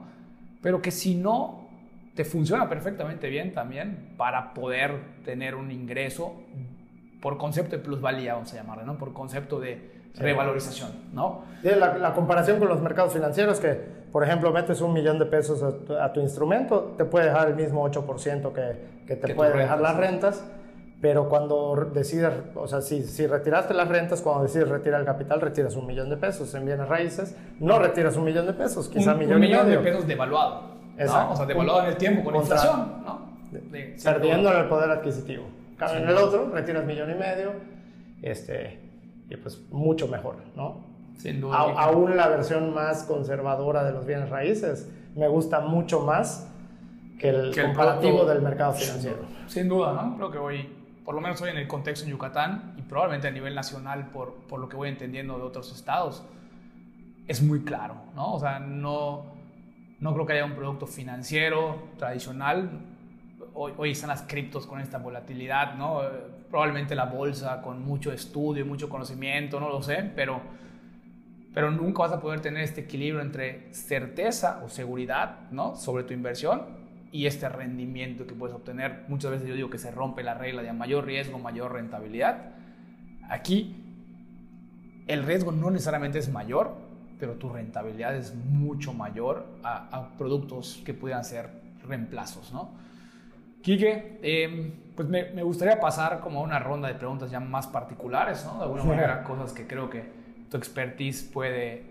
[0.63, 1.69] Pero que si no
[2.15, 6.41] te funciona perfectamente bien también para poder tener un ingreso
[7.21, 8.97] por concepto de plusvalía, vamos a llamarlo, ¿no?
[8.97, 11.43] Por concepto de revalorización, ¿no?
[11.63, 13.79] La, la, comparación con los mercados financieros que,
[14.11, 17.87] por ejemplo, metes un millón de pesos a tu, instrumento, te puede dejar el mismo
[17.87, 20.43] 8% que, que te puede dejar las rentas,
[21.01, 25.41] pero cuando decides, o sea, si, si, retiraste las rentas, cuando decides retirar el capital,
[25.41, 29.13] retiras un millón de pesos en bienes raíces, no retiras un millón de pesos, quizá
[29.13, 30.61] un, millón, un millón de pesos devaluado,
[30.97, 31.31] ¿no?
[31.31, 33.31] O sea, devaluado en el tiempo con inflación, ¿no?
[34.03, 35.43] perdiendo el poder adquisitivo.
[35.93, 37.53] En el otro, retiras millón y medio,
[38.21, 38.80] este,
[39.31, 40.83] y pues mucho mejor, ¿no?
[41.17, 41.55] Sin duda.
[41.57, 46.49] aún la versión más conservadora de los bienes raíces me gusta mucho más
[47.17, 49.19] que el comparativo del mercado financiero.
[49.47, 50.17] Sin duda, ¿no?
[50.17, 50.69] Creo que hoy,
[51.05, 54.33] por lo menos hoy en el contexto en Yucatán y probablemente a nivel nacional por,
[54.47, 56.23] por lo que voy entendiendo de otros estados,
[57.27, 58.33] es muy claro, ¿no?
[58.33, 59.25] O sea, no,
[59.99, 62.69] no creo que haya un producto financiero tradicional.
[63.53, 66.01] Hoy, hoy están las criptos con esta volatilidad, ¿no?
[66.51, 70.41] Probablemente la bolsa con mucho estudio y mucho conocimiento, no lo sé, pero,
[71.53, 75.77] pero nunca vas a poder tener este equilibrio entre certeza o seguridad ¿no?
[75.77, 76.81] sobre tu inversión
[77.13, 79.05] y este rendimiento que puedes obtener.
[79.07, 82.51] Muchas veces yo digo que se rompe la regla de mayor riesgo, mayor rentabilidad.
[83.29, 83.77] Aquí
[85.07, 86.75] el riesgo no necesariamente es mayor,
[87.17, 91.49] pero tu rentabilidad es mucho mayor a, a productos que puedan ser
[91.87, 92.71] reemplazos, ¿no?
[93.61, 98.45] Quique, eh, pues me, gustaría pasar como a una ronda de preguntas ya más particulares,
[98.45, 98.57] ¿no?
[98.57, 100.03] De alguna manera, cosas que creo que
[100.49, 101.83] tu expertise puede,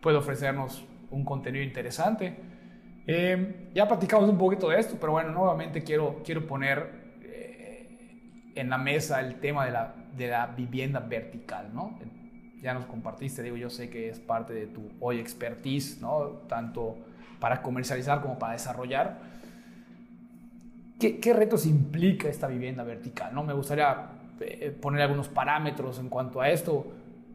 [0.00, 2.34] puede ofrecernos un contenido interesante.
[3.06, 8.70] Eh, ya platicamos un poquito de esto, pero bueno, nuevamente quiero, quiero poner eh, en
[8.70, 11.98] la mesa el tema de la, de la vivienda vertical, ¿no?
[12.62, 16.42] Ya nos compartiste, digo, yo sé que es parte de tu hoy expertise, ¿no?
[16.48, 16.96] Tanto
[17.40, 19.31] para comercializar como para desarrollar.
[20.98, 23.34] ¿Qué, retos implica esta vivienda vertical?
[23.34, 23.42] ¿no?
[23.42, 26.86] Me gustaría eh, poner algunos parámetros en cuanto a esto.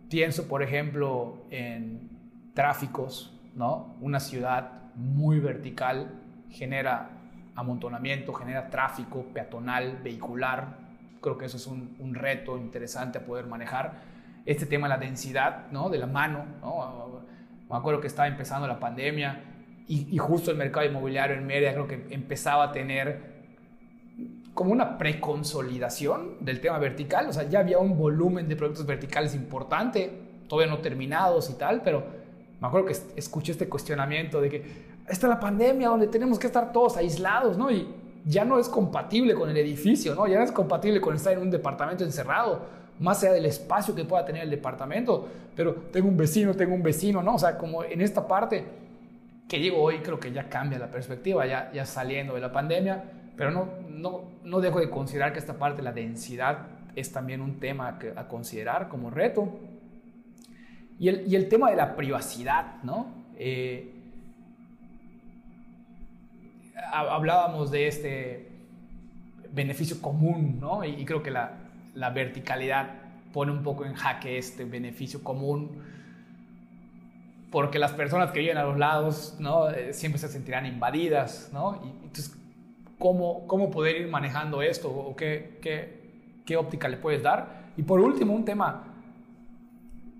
[0.10, 2.10] Pienso, por ejemplo, en
[2.54, 3.38] tráficos.
[3.56, 3.96] ¿no?
[4.02, 6.12] Una ciudad muy vertical
[6.50, 7.10] genera
[7.56, 10.78] amontonamiento, genera tráfico peatonal, vehicular.
[11.20, 13.96] Creo que eso es un, reto interesante a poder manejar.
[14.46, 15.90] Este tema de la densidad, ¿no?
[15.90, 17.24] De la mano, ¿no?
[17.70, 19.44] Me acuerdo que estaba empezando la pandemia
[19.88, 23.37] y, y justo el mercado inmobiliario en Mérida creo que empezaba a tener
[24.58, 29.36] como una preconsolidación del tema vertical, o sea, ya había un volumen de proyectos verticales
[29.36, 30.12] importante,
[30.48, 32.04] todavía no terminados y tal, pero
[32.60, 34.64] me acuerdo que escuché este cuestionamiento de que
[35.08, 37.70] está la pandemia donde tenemos que estar todos aislados, ¿no?
[37.70, 37.88] Y
[38.26, 40.26] ya no es compatible con el edificio, ¿no?
[40.26, 42.62] Ya no es compatible con estar en un departamento encerrado,
[43.00, 46.82] más allá del espacio que pueda tener el departamento, pero tengo un vecino, tengo un
[46.82, 47.36] vecino, ¿no?
[47.36, 48.66] O sea, como en esta parte
[49.48, 53.04] que llego hoy, creo que ya cambia la perspectiva, ya, ya saliendo de la pandemia,
[53.38, 57.60] pero no, no, no dejo de considerar que esta parte la densidad es también un
[57.60, 59.60] tema a considerar como reto.
[61.00, 63.14] Y el, y el tema de la privacidad, ¿no?
[63.38, 63.94] Eh,
[66.92, 68.52] hablábamos de este
[69.52, 70.84] beneficio común, ¿no?
[70.84, 71.52] Y, creo que la,
[71.94, 72.96] la, verticalidad
[73.32, 75.84] pone un poco en jaque este beneficio común,
[77.52, 79.70] porque las personas que viven a los lados, ¿no?
[79.70, 81.80] Eh, siempre se sentirán invadidas, ¿no?
[81.84, 82.36] Y entonces,
[82.98, 87.68] cómo, cómo poder ir manejando esto o qué, qué, qué óptica le puedes dar.
[87.78, 88.84] Y por último, un tema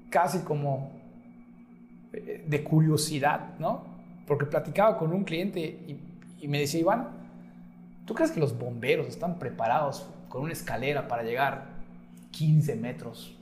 [0.10, 0.92] casi como
[2.14, 3.84] eh, de curiosidad, ¿no?
[4.26, 7.08] Porque platicaba con un cliente y, me decía, Iván,
[8.06, 11.66] ¿tú crees que los bomberos están preparados con una escalera para llegar
[12.32, 13.36] 15 metros,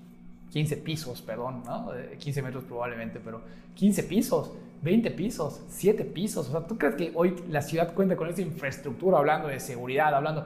[0.52, 1.92] 15 pisos, perdón, ¿no?
[2.18, 3.42] 15 metros probablemente, pero
[3.76, 4.52] 15 pisos
[4.86, 6.48] 20 pisos, 7 pisos.
[6.48, 10.14] O sea, ¿tú crees que hoy la ciudad cuenta con esa infraestructura, hablando de seguridad,
[10.14, 10.46] hablando,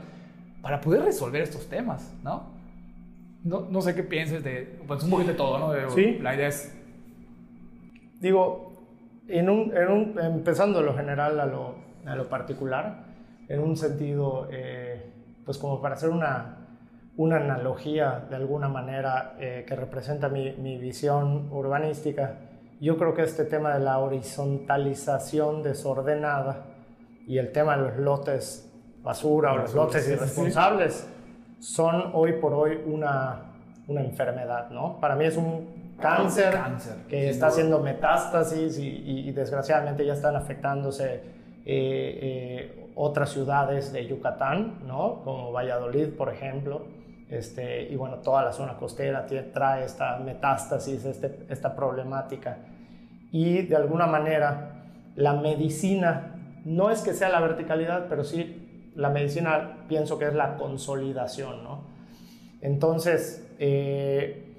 [0.62, 2.58] para poder resolver estos temas, ¿no?
[3.44, 5.90] No, no sé qué pienses de, pues un poquito de todo, ¿no?
[5.92, 6.18] sí.
[6.22, 6.74] La idea es...
[8.22, 8.72] Digo,
[9.28, 11.76] en un, en un, empezando de lo general a lo,
[12.06, 13.04] a lo particular,
[13.50, 15.12] en un sentido, eh,
[15.44, 16.68] pues como para hacer una,
[17.18, 22.36] una analogía de alguna manera eh, que representa mi, mi visión urbanística,
[22.80, 26.66] yo creo que este tema de la horizontalización desordenada
[27.28, 28.72] y el tema de los lotes
[29.04, 31.08] basura o los lotes irresponsables
[31.60, 33.54] son hoy por hoy una,
[33.88, 35.00] una enfermedad, ¿no?
[35.00, 36.58] Para mí es un cáncer,
[37.10, 41.22] que está haciendo metástasis y, desgraciadamente ya están afectándose eh,
[41.66, 45.22] eh, otras ciudades de Yucatán, ¿no?
[45.24, 46.84] Como Valladolid, por ejemplo.
[47.30, 52.58] Este, y bueno, toda la zona costera trae esta metástasis, este, esta problemática.
[53.32, 54.84] Y de alguna manera,
[55.16, 60.34] la medicina no es que sea la verticalidad, pero sí la medicina pienso que es
[60.34, 61.84] la consolidación, ¿no?
[62.62, 64.50] Entonces, eh,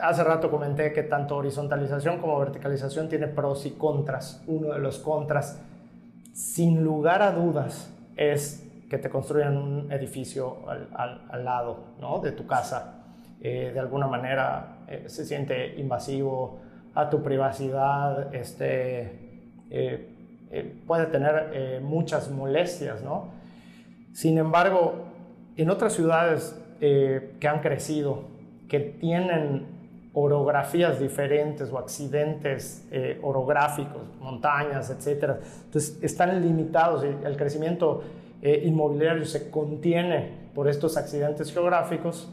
[0.00, 4.42] hace rato comenté que tanto horizontalización como verticalización tiene pros y contras.
[4.46, 5.60] Uno de los contras,
[6.32, 8.61] sin lugar a dudas, es
[8.92, 12.18] que te construyan un edificio al, lado ¿no?
[12.18, 13.04] de tu casa.
[13.40, 16.60] Eh, de alguna manera eh, se siente invasivo
[16.94, 23.02] a tu privacidad, este, eh, puede tener muchas molestias.
[23.02, 23.30] ¿no?
[24.12, 25.06] Sin embargo,
[25.56, 28.24] en otras ciudades que han crecido,
[28.68, 29.68] que tienen
[30.12, 32.86] orografías diferentes o accidentes
[33.22, 35.36] orográficos, montañas, etc.
[35.64, 38.02] Entonces están limitados, el crecimiento
[38.42, 42.28] eh, inmobiliario se contiene por estos accidentes geográficos,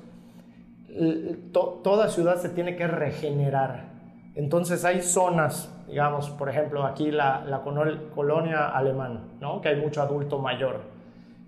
[1.53, 3.89] toda ciudad se tiene que regenerar.
[4.36, 9.62] Entonces hay zonas, digamos, por ejemplo, aquí la, la colonia alemana, ¿no?
[9.62, 10.82] que hay mucho adulto mayor.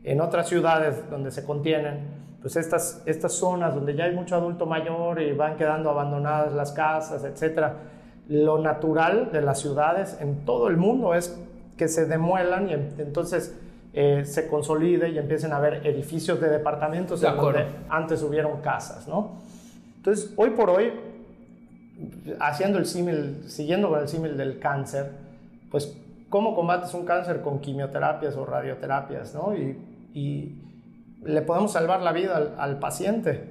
[0.03, 4.66] En otras ciudades donde se contienen, pues estas, estas zonas donde ya hay mucho adulto
[4.66, 7.74] mayor y van quedando abandonadas las casas, etc.
[8.28, 11.39] Lo natural de las ciudades en todo el mundo es
[11.78, 13.59] que se demuelan y entonces
[13.93, 19.41] eh, se consolide y empiecen a haber edificios de departamentos donde antes hubieron casas, ¿no?
[19.97, 20.93] Entonces, hoy por hoy,
[22.39, 25.11] haciendo el símil, siguiendo con el símil del cáncer,
[25.69, 25.95] pues,
[26.29, 29.53] ¿cómo combates un cáncer con quimioterapias o radioterapias, ¿no?
[29.55, 29.77] Y,
[30.13, 30.55] y
[31.23, 33.43] le podemos salvar la vida al, paciente,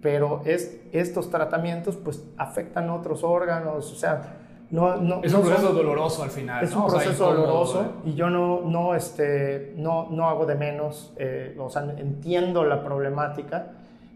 [0.00, 4.37] pero es, estos tratamientos, pues, afectan otros órganos, o sea,
[4.70, 6.64] es un proceso doloroso al final.
[6.64, 11.56] Es un proceso doloroso y yo no, no, este, no, no hago de menos, eh,
[11.58, 13.72] o sea, entiendo la problemática.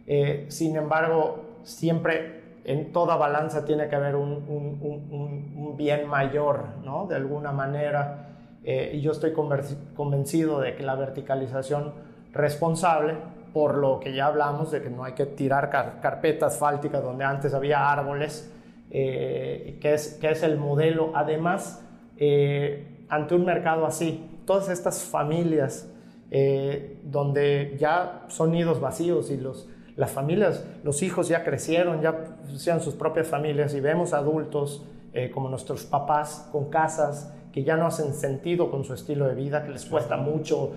[0.06, 6.64] Eh, sin embargo, siempre en toda balanza tiene que haber un, un, un, bien mayor,
[6.84, 7.06] ¿no?
[7.06, 8.28] De alguna manera.
[8.64, 11.92] Eh, y yo estoy convencido de que la verticalización
[12.32, 13.16] responsable,
[13.52, 17.54] por lo que ya hablamos de que no hay que tirar carpetas fálticas donde antes
[17.54, 18.50] había árboles,
[18.94, 21.12] eh, que, es, que es el modelo.
[21.14, 21.82] Además,
[22.18, 25.90] eh, ante un mercado así, todas estas familias
[26.30, 29.66] eh, donde ya son nidos vacíos y los,
[29.96, 34.86] las familias, los hijos ya crecieron, ya sean sus propias familias y vemos adultos
[35.34, 39.62] como nuestros papás con casas que ya no hacen sentido con su estilo de vida,
[39.62, 40.72] que les cuesta mucho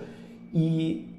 [0.52, 1.15] y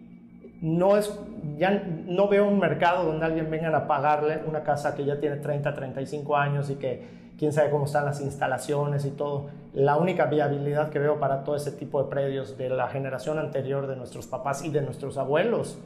[0.62, 1.20] no es,
[1.58, 5.38] ya no veo un mercado donde alguien venga a pagarle una casa que ya tiene
[5.38, 9.48] 30, 35 años y que quién sabe cómo están las instalaciones y todo.
[9.74, 13.88] La única viabilidad que veo para todo ese tipo de predios de la generación anterior
[13.88, 15.78] de nuestros papás y de nuestros abuelos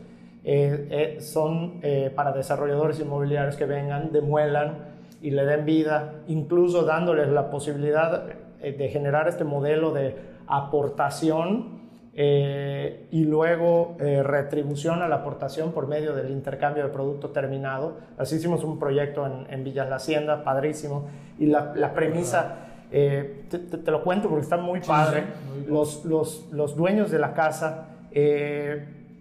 [0.44, 4.78] eh, eh, son eh, para desarrolladores inmobiliarios que vengan, demuelan
[5.22, 8.24] y le den vida, incluso dándoles la posibilidad
[8.62, 10.16] de generar este modelo de
[10.48, 11.81] aportación
[12.14, 18.00] eh, y luego eh, retribución a la aportación por medio del intercambio de producto terminado.
[18.18, 21.08] Así hicimos un proyecto en, en Villas La Hacienda, padrísimo,
[21.40, 22.56] y la, la premisa,
[22.92, 25.24] eh, te, lo cuento porque está muy padre,
[25.70, 27.88] los, los, los, dueños de la casa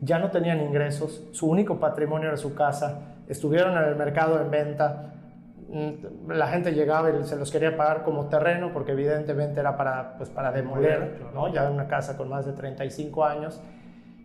[0.03, 4.51] ya no tenían ingresos, su único patrimonio era su casa, estuvieron en el mercado en
[4.51, 5.13] venta,
[6.29, 10.29] la gente llegaba y se los quería pagar como terreno porque evidentemente era para, pues,
[10.29, 11.53] para demoler, ¿no?
[11.53, 13.61] ya una casa con más de 35 años,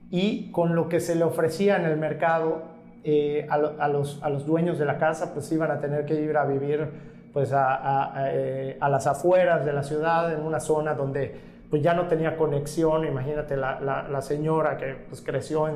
[0.09, 2.63] y con lo que se le ofrecía en el mercado
[3.03, 6.35] eh, a, los, a, los, dueños de la casa, pues iban a tener que ir
[6.35, 6.89] a vivir
[7.31, 11.35] pues, a, eh, las afueras de la ciudad, en una zona donde
[11.69, 15.75] pues, ya no tenía conexión, imagínate la, la, señora que pues, creció en,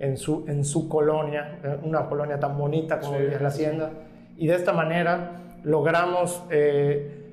[0.00, 3.90] en, su, en su colonia, eh, una colonia tan bonita como es la Hacienda
[4.36, 7.24] y de esta manera logramos eh,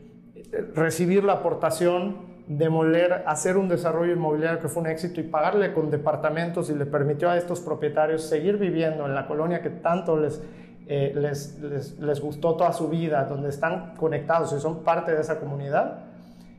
[0.73, 5.89] recibir la aportación, demoler, hacer un desarrollo inmobiliario que fue un éxito y pagarle con
[5.89, 10.41] departamentos y le permitió a estos propietarios seguir viviendo en la colonia que tanto les,
[10.87, 15.21] eh, les, les, les, gustó toda su vida, donde están conectados y son parte de
[15.21, 16.05] esa comunidad,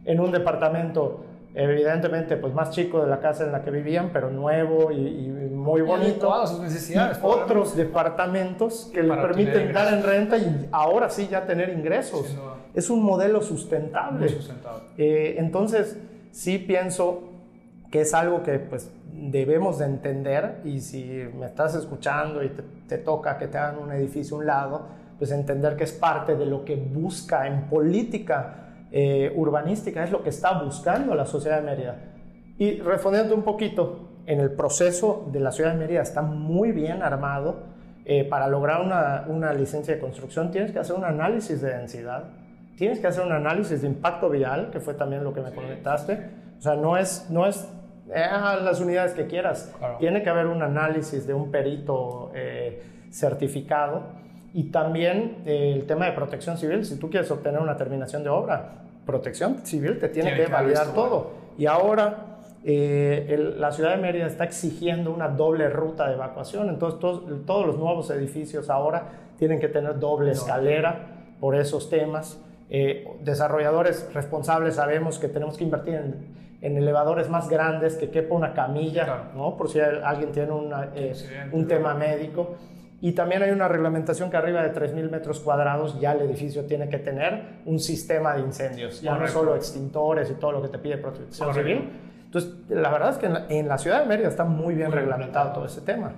[0.04, 4.30] en un departamento evidentemente pues más chico de la casa en la que vivían, pero
[4.30, 6.46] nuevo y, muy bonito.
[6.46, 7.18] sus necesidades.
[7.22, 12.36] otros departamentos que le permiten dar en renta y ahora sí ya tener ingresos.
[12.74, 14.26] Es un modelo sustentable.
[14.96, 15.98] Eh, entonces
[16.30, 17.22] sí pienso
[17.90, 21.04] que es algo que pues debemos de entender y si
[21.38, 24.82] me estás escuchando y te, te toca que te hagan un edificio a un lado,
[25.18, 28.62] pues entender que es parte de lo que busca en política
[28.92, 31.96] eh, urbanística, es lo que está buscando la sociedad de Mérida.
[32.58, 37.02] Y respondiendo un poquito, en el proceso de la ciudad de Mérida está muy bien
[37.02, 37.72] armado.
[38.04, 42.24] Eh, para lograr una, una, licencia de construcción tienes que hacer un análisis de densidad,
[42.76, 46.18] tienes que hacer un análisis de impacto vial, que fue también lo que me comentaste.
[46.58, 47.68] O sea, no es, no es
[48.12, 48.26] eh,
[48.62, 49.72] las unidades que quieras.
[49.98, 54.02] Tiene que haber un análisis de un perito eh, certificado
[54.54, 56.84] y también eh, el tema de protección civil.
[56.84, 61.30] Si tú quieres obtener una terminación de obra, protección civil te tiene, que, validar todo.
[61.58, 62.28] Y ahora
[62.64, 66.68] la ciudad de Mérida está exigiendo una doble ruta de evacuación.
[66.68, 69.04] Entonces todos, todos los nuevos edificios ahora
[69.36, 71.06] tienen que tener doble escalera
[71.40, 72.38] por esos temas.
[73.20, 78.54] desarrolladores responsables sabemos que tenemos que invertir en en elevadores más grandes, que quepa una
[78.54, 79.56] camilla, ¿no?
[79.56, 80.52] por si alguien tiene
[80.94, 81.12] eh,
[81.50, 82.54] un tema médico.
[83.02, 86.88] Y también hay una reglamentación que arriba de 3.000 metros cuadrados ya el edificio tiene
[86.88, 90.78] que tener un sistema de incendios, ya no solo extintores y todo lo que te
[90.78, 91.90] pide protección civil.
[92.26, 95.66] Entonces, la verdad es que en la, ciudad de Mérida está muy bien reglamentado todo
[95.66, 96.12] ese tema.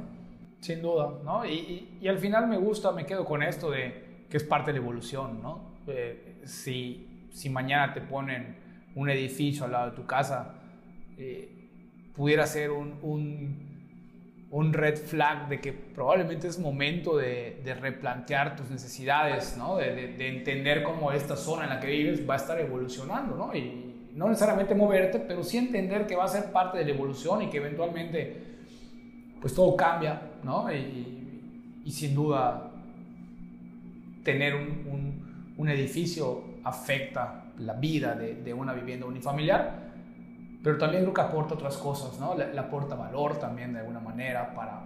[0.61, 1.47] Sin duda, ¿no?
[1.47, 4.79] Y, y, al final me gusta, me quedo con esto de que es parte de
[4.79, 5.75] la evolución, ¿no?
[5.87, 8.57] Eh, si, si mañana te ponen
[8.95, 10.55] un edificio al lado de tu casa,
[11.17, 11.49] eh,
[12.15, 13.74] pudiera ser un, un,
[14.73, 19.77] red flag de que probablemente es momento de, replantear tus necesidades, ¿no?
[19.77, 23.55] De, entender cómo esta zona en la que vives va a estar evolucionando, ¿no?
[23.55, 27.43] Y no necesariamente moverte, pero sí entender que va a ser parte de la evolución
[27.43, 28.43] y que eventualmente
[29.41, 30.73] pues todo cambia, ¿no?
[30.73, 31.11] Y,
[31.91, 32.71] sin duda
[34.25, 39.84] tener un, un edificio afecta la vida de, una vivienda unifamiliar,
[40.65, 42.35] pero también creo que aporta otras cosas, ¿no?
[42.35, 44.81] Le, aporta valor también de alguna manera para,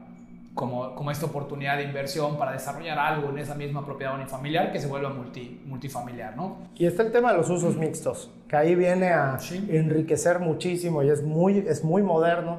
[0.52, 4.80] como, como, esta oportunidad de inversión para desarrollar algo en esa misma propiedad unifamiliar que
[4.80, 6.56] se vuelva multi, multifamiliar, ¿no?
[6.74, 9.38] Y está el tema de los usos mixtos, que ahí viene a
[9.68, 12.58] enriquecer muchísimo y es muy, es muy moderno,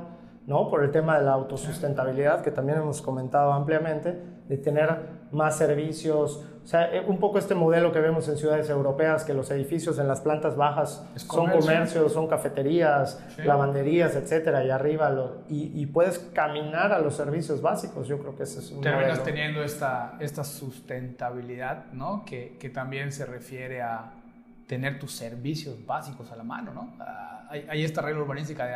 [0.50, 0.68] ¿no?
[0.68, 6.44] Por el tema de la autosustentabilidad, que también hemos comentado ampliamente, de tener más servicios,
[6.64, 10.00] o sea, eh, un poco este modelo que vemos en ciudades europeas, que los edificios
[10.00, 15.16] en las plantas bajas son comercios, son cafeterías, lavanderías, etcétera, y arriba,
[15.48, 18.08] y, puedes caminar a los servicios básicos.
[18.08, 22.26] Yo creo que ese es un Terminas teniendo esta, esta sustentabilidad, ¿no?
[22.26, 24.14] Que, que, también se refiere a
[24.66, 26.96] tener tus servicios básicos a la mano, ¿no?
[27.00, 28.76] Ah, hay, hay, esta regla urbanística de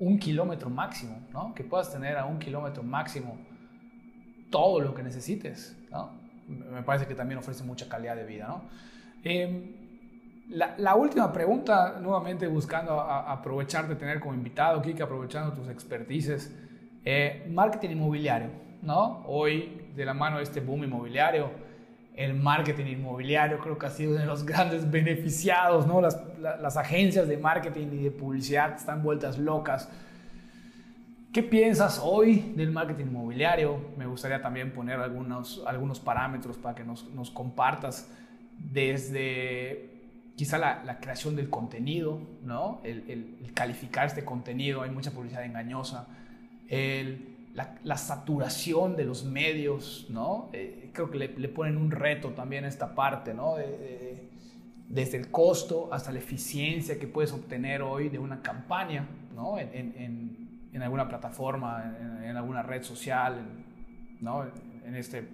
[0.00, 1.54] un kilómetro máximo, ¿no?
[1.54, 3.38] Que puedas tener a un kilómetro máximo
[4.50, 5.76] todo lo que necesites,
[6.50, 8.48] me parece que también ofrece mucha calidad de vida.
[8.48, 8.62] ¿no?
[9.22, 9.72] Em,
[10.48, 16.52] la, última pregunta, nuevamente buscando aprovechar de tener como invitado, Kike, aprovechando tus expertices,
[17.04, 18.48] eh, marketing inmobiliario,
[18.82, 19.22] ¿no?
[19.26, 21.50] Hoy, de la mano de este boom inmobiliario,
[22.22, 26.00] el marketing inmobiliario creo que ha sido uno de los grandes beneficiados, ¿no?
[26.00, 29.88] Las, las agencias de marketing y de publicidad están vueltas locas
[31.32, 33.92] ¿Qué piensas hoy del marketing inmobiliario?
[33.96, 38.10] Me gustaría también poner algunos, algunos parámetros para que nos, nos compartas
[38.58, 42.80] desde quizá la, la, creación del contenido, ¿no?
[42.82, 46.08] El, el, calificar este contenido, hay mucha publicidad engañosa,
[46.66, 50.50] el, la, saturación de los medios, ¿no?
[50.52, 53.56] Eh, creo que le, le, ponen un reto también a esta parte, ¿no?
[54.88, 59.06] desde el costo hasta la eficiencia que puedes obtener hoy de una campaña,
[59.36, 59.56] ¿no?
[59.58, 60.40] en,
[60.72, 63.42] en alguna plataforma, en, alguna red social,
[64.20, 64.44] ¿no?
[64.84, 65.28] en este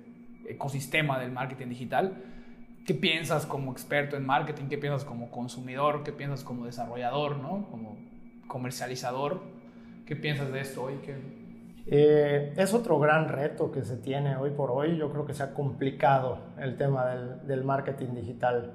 [0.48, 2.22] ecosistema del marketing digital.
[2.86, 4.66] ¿Qué piensas como experto en marketing?
[4.68, 6.05] ¿Qué piensas como consumidor?
[6.05, 7.38] ¿Qué piensas como desarrollador?
[7.38, 7.66] ¿no?
[7.70, 7.97] Como
[8.47, 9.43] comercializador.
[10.06, 10.94] ¿Qué piensas de esto hoy?
[11.88, 14.96] Eh, es otro gran reto que se tiene hoy por hoy.
[14.96, 17.06] Yo creo que se ha complicado el tema
[17.46, 18.72] del, marketing digital.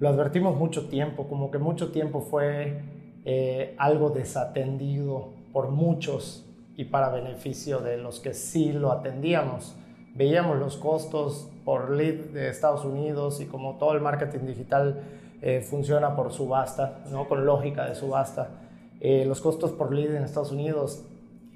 [0.00, 2.80] Lo advertimos mucho tiempo, como que mucho tiempo fue
[3.24, 6.46] eh, algo desatendido por muchos
[6.76, 9.76] y para beneficio de los que sí lo atendíamos.
[10.14, 15.02] Veíamos los costos por lead de Estados Unidos y como todo el marketing digital
[15.42, 17.28] eh, funciona por subasta, ¿no?
[17.28, 18.48] con lógica de subasta.
[19.00, 21.04] Los costos por lead en Estados Unidos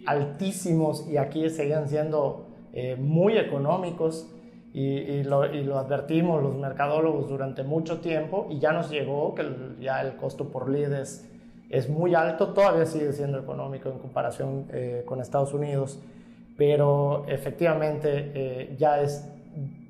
[0.09, 4.29] altísimos y aquí seguían siendo eh, muy económicos
[4.75, 9.45] y, lo, y, lo, advertimos los mercadólogos durante mucho tiempo y ya nos llegó que
[9.81, 11.29] ya el costo por lead es
[11.71, 15.99] es muy alto, todavía sigue siendo económico en comparación eh, con Estados Unidos,
[16.57, 19.29] pero efectivamente eh, ya es,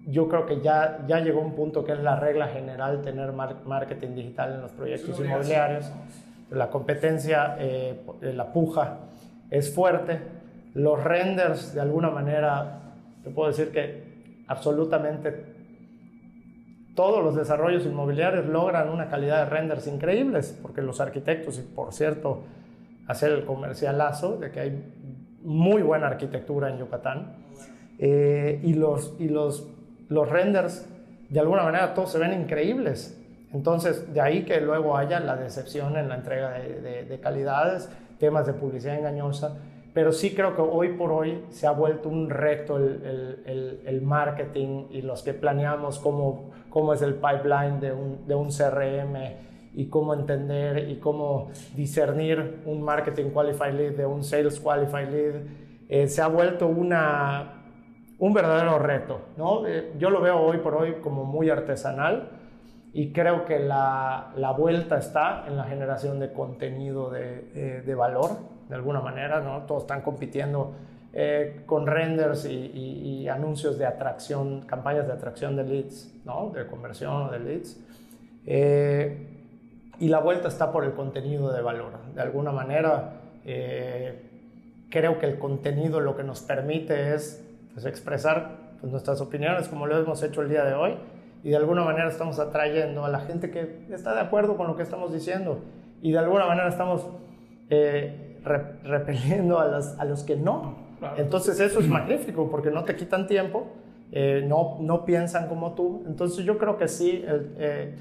[0.06, 4.14] yo creo que ya, ya llegó un punto que es la regla general tener marketing
[4.14, 5.90] digital en los proyectos inmobiliarios.
[6.50, 8.98] La competencia, eh, la puja
[9.50, 10.20] es fuerte.
[10.74, 15.56] Los renders, de alguna manera, te puedo decir que absolutamente
[16.94, 21.92] todos los desarrollos inmobiliarios logran una calidad de renders increíbles, porque los arquitectos, y por
[21.92, 22.42] cierto,
[23.06, 24.92] hacer el comercialazo de que hay
[25.42, 27.36] muy buena arquitectura en Yucatán,
[27.98, 29.68] eh, y, los, y los,
[30.08, 30.88] los renders,
[31.28, 33.16] de alguna manera, todos se ven increíbles.
[33.52, 37.88] Entonces, de ahí que luego haya la decepción en la entrega de, de, calidades,
[38.18, 39.58] temas de publicidad engañosa,
[39.94, 44.02] pero sí creo que hoy por hoy se ha vuelto un reto el, el, el,
[44.02, 49.16] marketing y los que planeamos cómo, cómo es el pipeline de un, de un CRM
[49.74, 55.34] y cómo entender y cómo discernir un marketing qualified lead de un sales qualified lead,
[55.88, 57.64] eh, se ha vuelto una,
[58.18, 59.20] un verdadero reto.
[59.36, 59.66] ¿no?
[59.66, 62.37] Eh, yo lo veo hoy por hoy como muy artesanal
[62.92, 67.94] y creo que la, la, vuelta está en la generación de contenido de, eh, de
[67.94, 68.30] valor,
[68.68, 69.62] de alguna manera, ¿no?
[69.66, 70.72] Todos están compitiendo
[71.12, 76.50] eh, con renders y, anuncios de atracción, campañas de atracción de leads, ¿no?
[76.54, 77.78] De conversión o de leads.
[78.46, 79.26] Eh,
[80.00, 81.92] y la vuelta está por el contenido de valor.
[82.14, 87.44] De alguna manera, creo que el contenido lo que nos permite es
[87.74, 90.96] pues, expresar pues, nuestras opiniones como lo hemos hecho el día de hoy
[91.42, 94.76] y de alguna manera estamos atrayendo a la gente que está de acuerdo con lo
[94.76, 95.60] que estamos diciendo
[96.02, 97.06] y de alguna manera estamos
[97.70, 98.38] eh,
[98.84, 100.76] repeliendo a los, a los que no.
[101.16, 103.68] Entonces eso es magnífico porque no te quitan tiempo,
[104.10, 106.02] eh, no, no piensan como tú.
[106.06, 107.94] Entonces yo creo que sí, el, eh,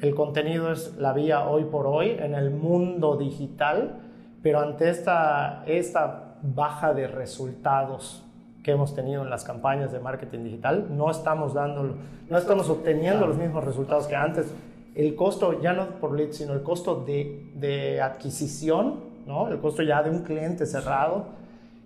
[0.00, 4.00] el contenido es la vía hoy por hoy en el mundo digital,
[4.42, 8.24] pero ante esta, esta baja de resultados
[8.62, 11.96] que hemos tenido en las campañas de marketing digital, no estamos dando,
[12.28, 14.52] no estamos obteniendo los mismos resultados que antes.
[14.94, 19.48] El costo, ya no por lead, sino el costo de, de adquisición, ¿no?
[19.48, 21.26] el costo ya de un cliente cerrado,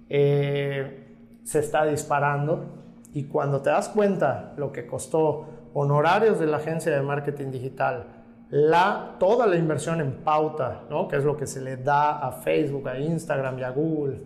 [0.09, 1.07] eh,
[1.45, 2.65] se está disparando.
[3.13, 8.07] Y cuando te das cuenta lo que costó honorarios de la agencia de marketing digital,
[8.51, 11.09] la, toda la inversión en pauta, ¿no?
[11.09, 14.21] que es lo que se le da a Facebook, a Instagram y a Google,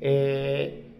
[0.00, 0.91] eh,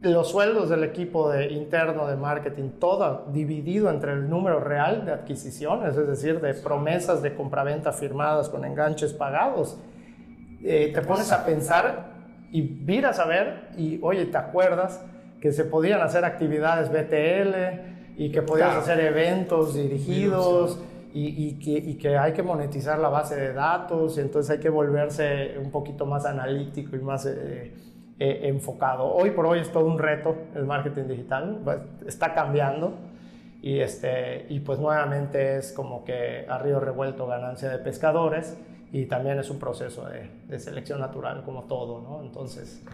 [0.00, 5.12] los sueldos del equipo de, interno de marketing, todo dividido entre el número real de
[5.12, 9.76] adquisiciones, es decir, de promesas de compraventa firmadas con enganches pagados,
[10.62, 12.10] eh, te pones a pensar
[12.52, 15.04] y miras a ver y, oye, ¿te acuerdas
[15.40, 20.80] que se podían hacer actividades BTL y que podías hacer eventos dirigidos?
[21.20, 24.68] Y, que, y, que, hay que monetizar la base de datos, y entonces hay que
[24.68, 27.72] volverse un poquito más analítico y más eh,
[28.18, 29.12] eh, enfocado.
[29.12, 32.94] Hoy por hoy es todo un reto el marketing digital, pues, está cambiando
[33.62, 38.56] y, este, y pues nuevamente es como que a río revuelto ganancia de pescadores
[38.92, 42.22] y también es un proceso de, de selección natural como todo, ¿no?
[42.22, 42.84] Entonces...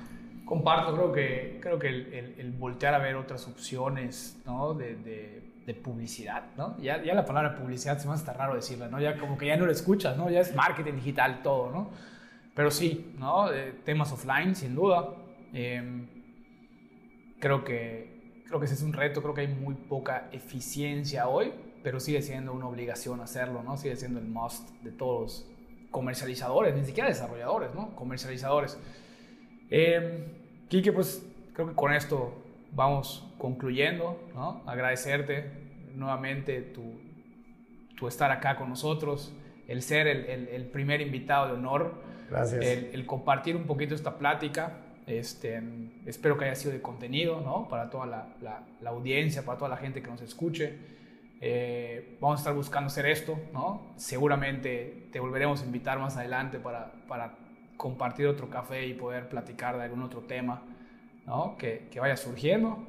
[0.44, 4.74] Comparto, creo que, creo que el, el, voltear a ver otras opciones, ¿no?
[4.74, 6.76] de, de de publicidad, ¿no?
[6.78, 9.00] Ya, ya, la palabra publicidad se me hace raro decirla, ¿no?
[9.00, 10.28] Ya como que ya no lo escuchas, ¿no?
[10.30, 11.90] Ya es marketing digital todo, ¿no?
[12.54, 13.48] Pero sí, ¿no?
[13.84, 15.14] temas offline, sin duda.
[15.52, 16.06] Em,
[17.40, 21.52] creo, que, creo que ese es un reto, creo que hay muy poca eficiencia hoy,
[21.82, 23.76] pero sigue siendo una obligación hacerlo, ¿no?
[23.76, 25.46] Sigue siendo el must de todos
[25.90, 27.94] comercializadores, ni siquiera desarrolladores, ¿no?
[27.94, 28.78] Comercializadores.
[29.70, 34.62] Eh, Quique, pues creo que con esto vamos concluyendo, ¿no?
[34.66, 37.00] Agradecerte nuevamente tu,
[37.96, 39.32] tu estar acá con nosotros,
[39.68, 42.64] el ser el, el, el primer invitado de honor Gracias.
[42.64, 44.78] El, compartir un poquito esta plática.
[45.06, 45.62] Este,
[46.06, 47.68] espero que haya sido de contenido ¿no?
[47.68, 50.78] para toda la, la, audiencia, para toda la gente que nos escuche.
[51.40, 53.38] Eh, vamos a estar buscando hacer esto.
[53.52, 53.92] ¿no?
[53.96, 57.36] Seguramente te volveremos a invitar más adelante para, para
[57.76, 60.62] compartir otro café y poder platicar de algún otro tema
[61.26, 61.56] ¿no?
[61.58, 62.86] que, que vaya surgiendo.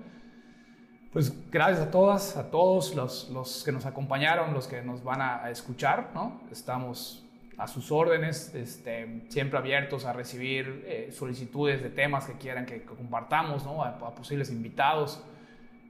[1.11, 5.21] Pues gracias a todas, a todos los, los, que nos acompañaron, los que nos van
[5.21, 6.11] a, a escuchar.
[6.13, 6.41] ¿no?
[6.51, 7.24] Estamos
[7.57, 12.83] a sus órdenes, este, siempre abiertos a recibir eh, solicitudes de temas que quieran que,
[12.83, 13.83] compartamos, ¿no?
[13.83, 15.23] a, posibles invitados.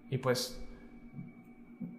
[0.10, 0.62] Y pues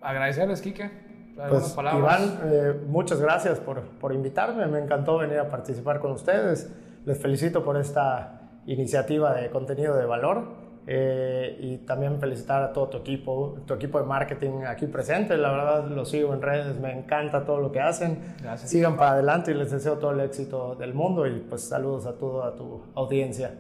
[0.00, 0.90] agradecerles, Quique.
[1.36, 6.72] Pues, Iván, eh, muchas gracias por, por invitarme, me encantó venir a participar con ustedes.
[7.04, 10.65] Les felicito por esta iniciativa de contenido de valor.
[10.88, 15.36] Eh, y también felicitar a todo tu equipo, tu equipo de marketing aquí presente.
[15.36, 18.36] La verdad, lo sigo en redes, me encanta todo lo que hacen.
[18.40, 18.70] Gracias.
[18.70, 22.12] Sigan para adelante y les deseo todo el éxito del mundo y pues saludos a
[22.12, 23.52] toda tu audiencia.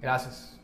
[0.00, 0.58] Gracias.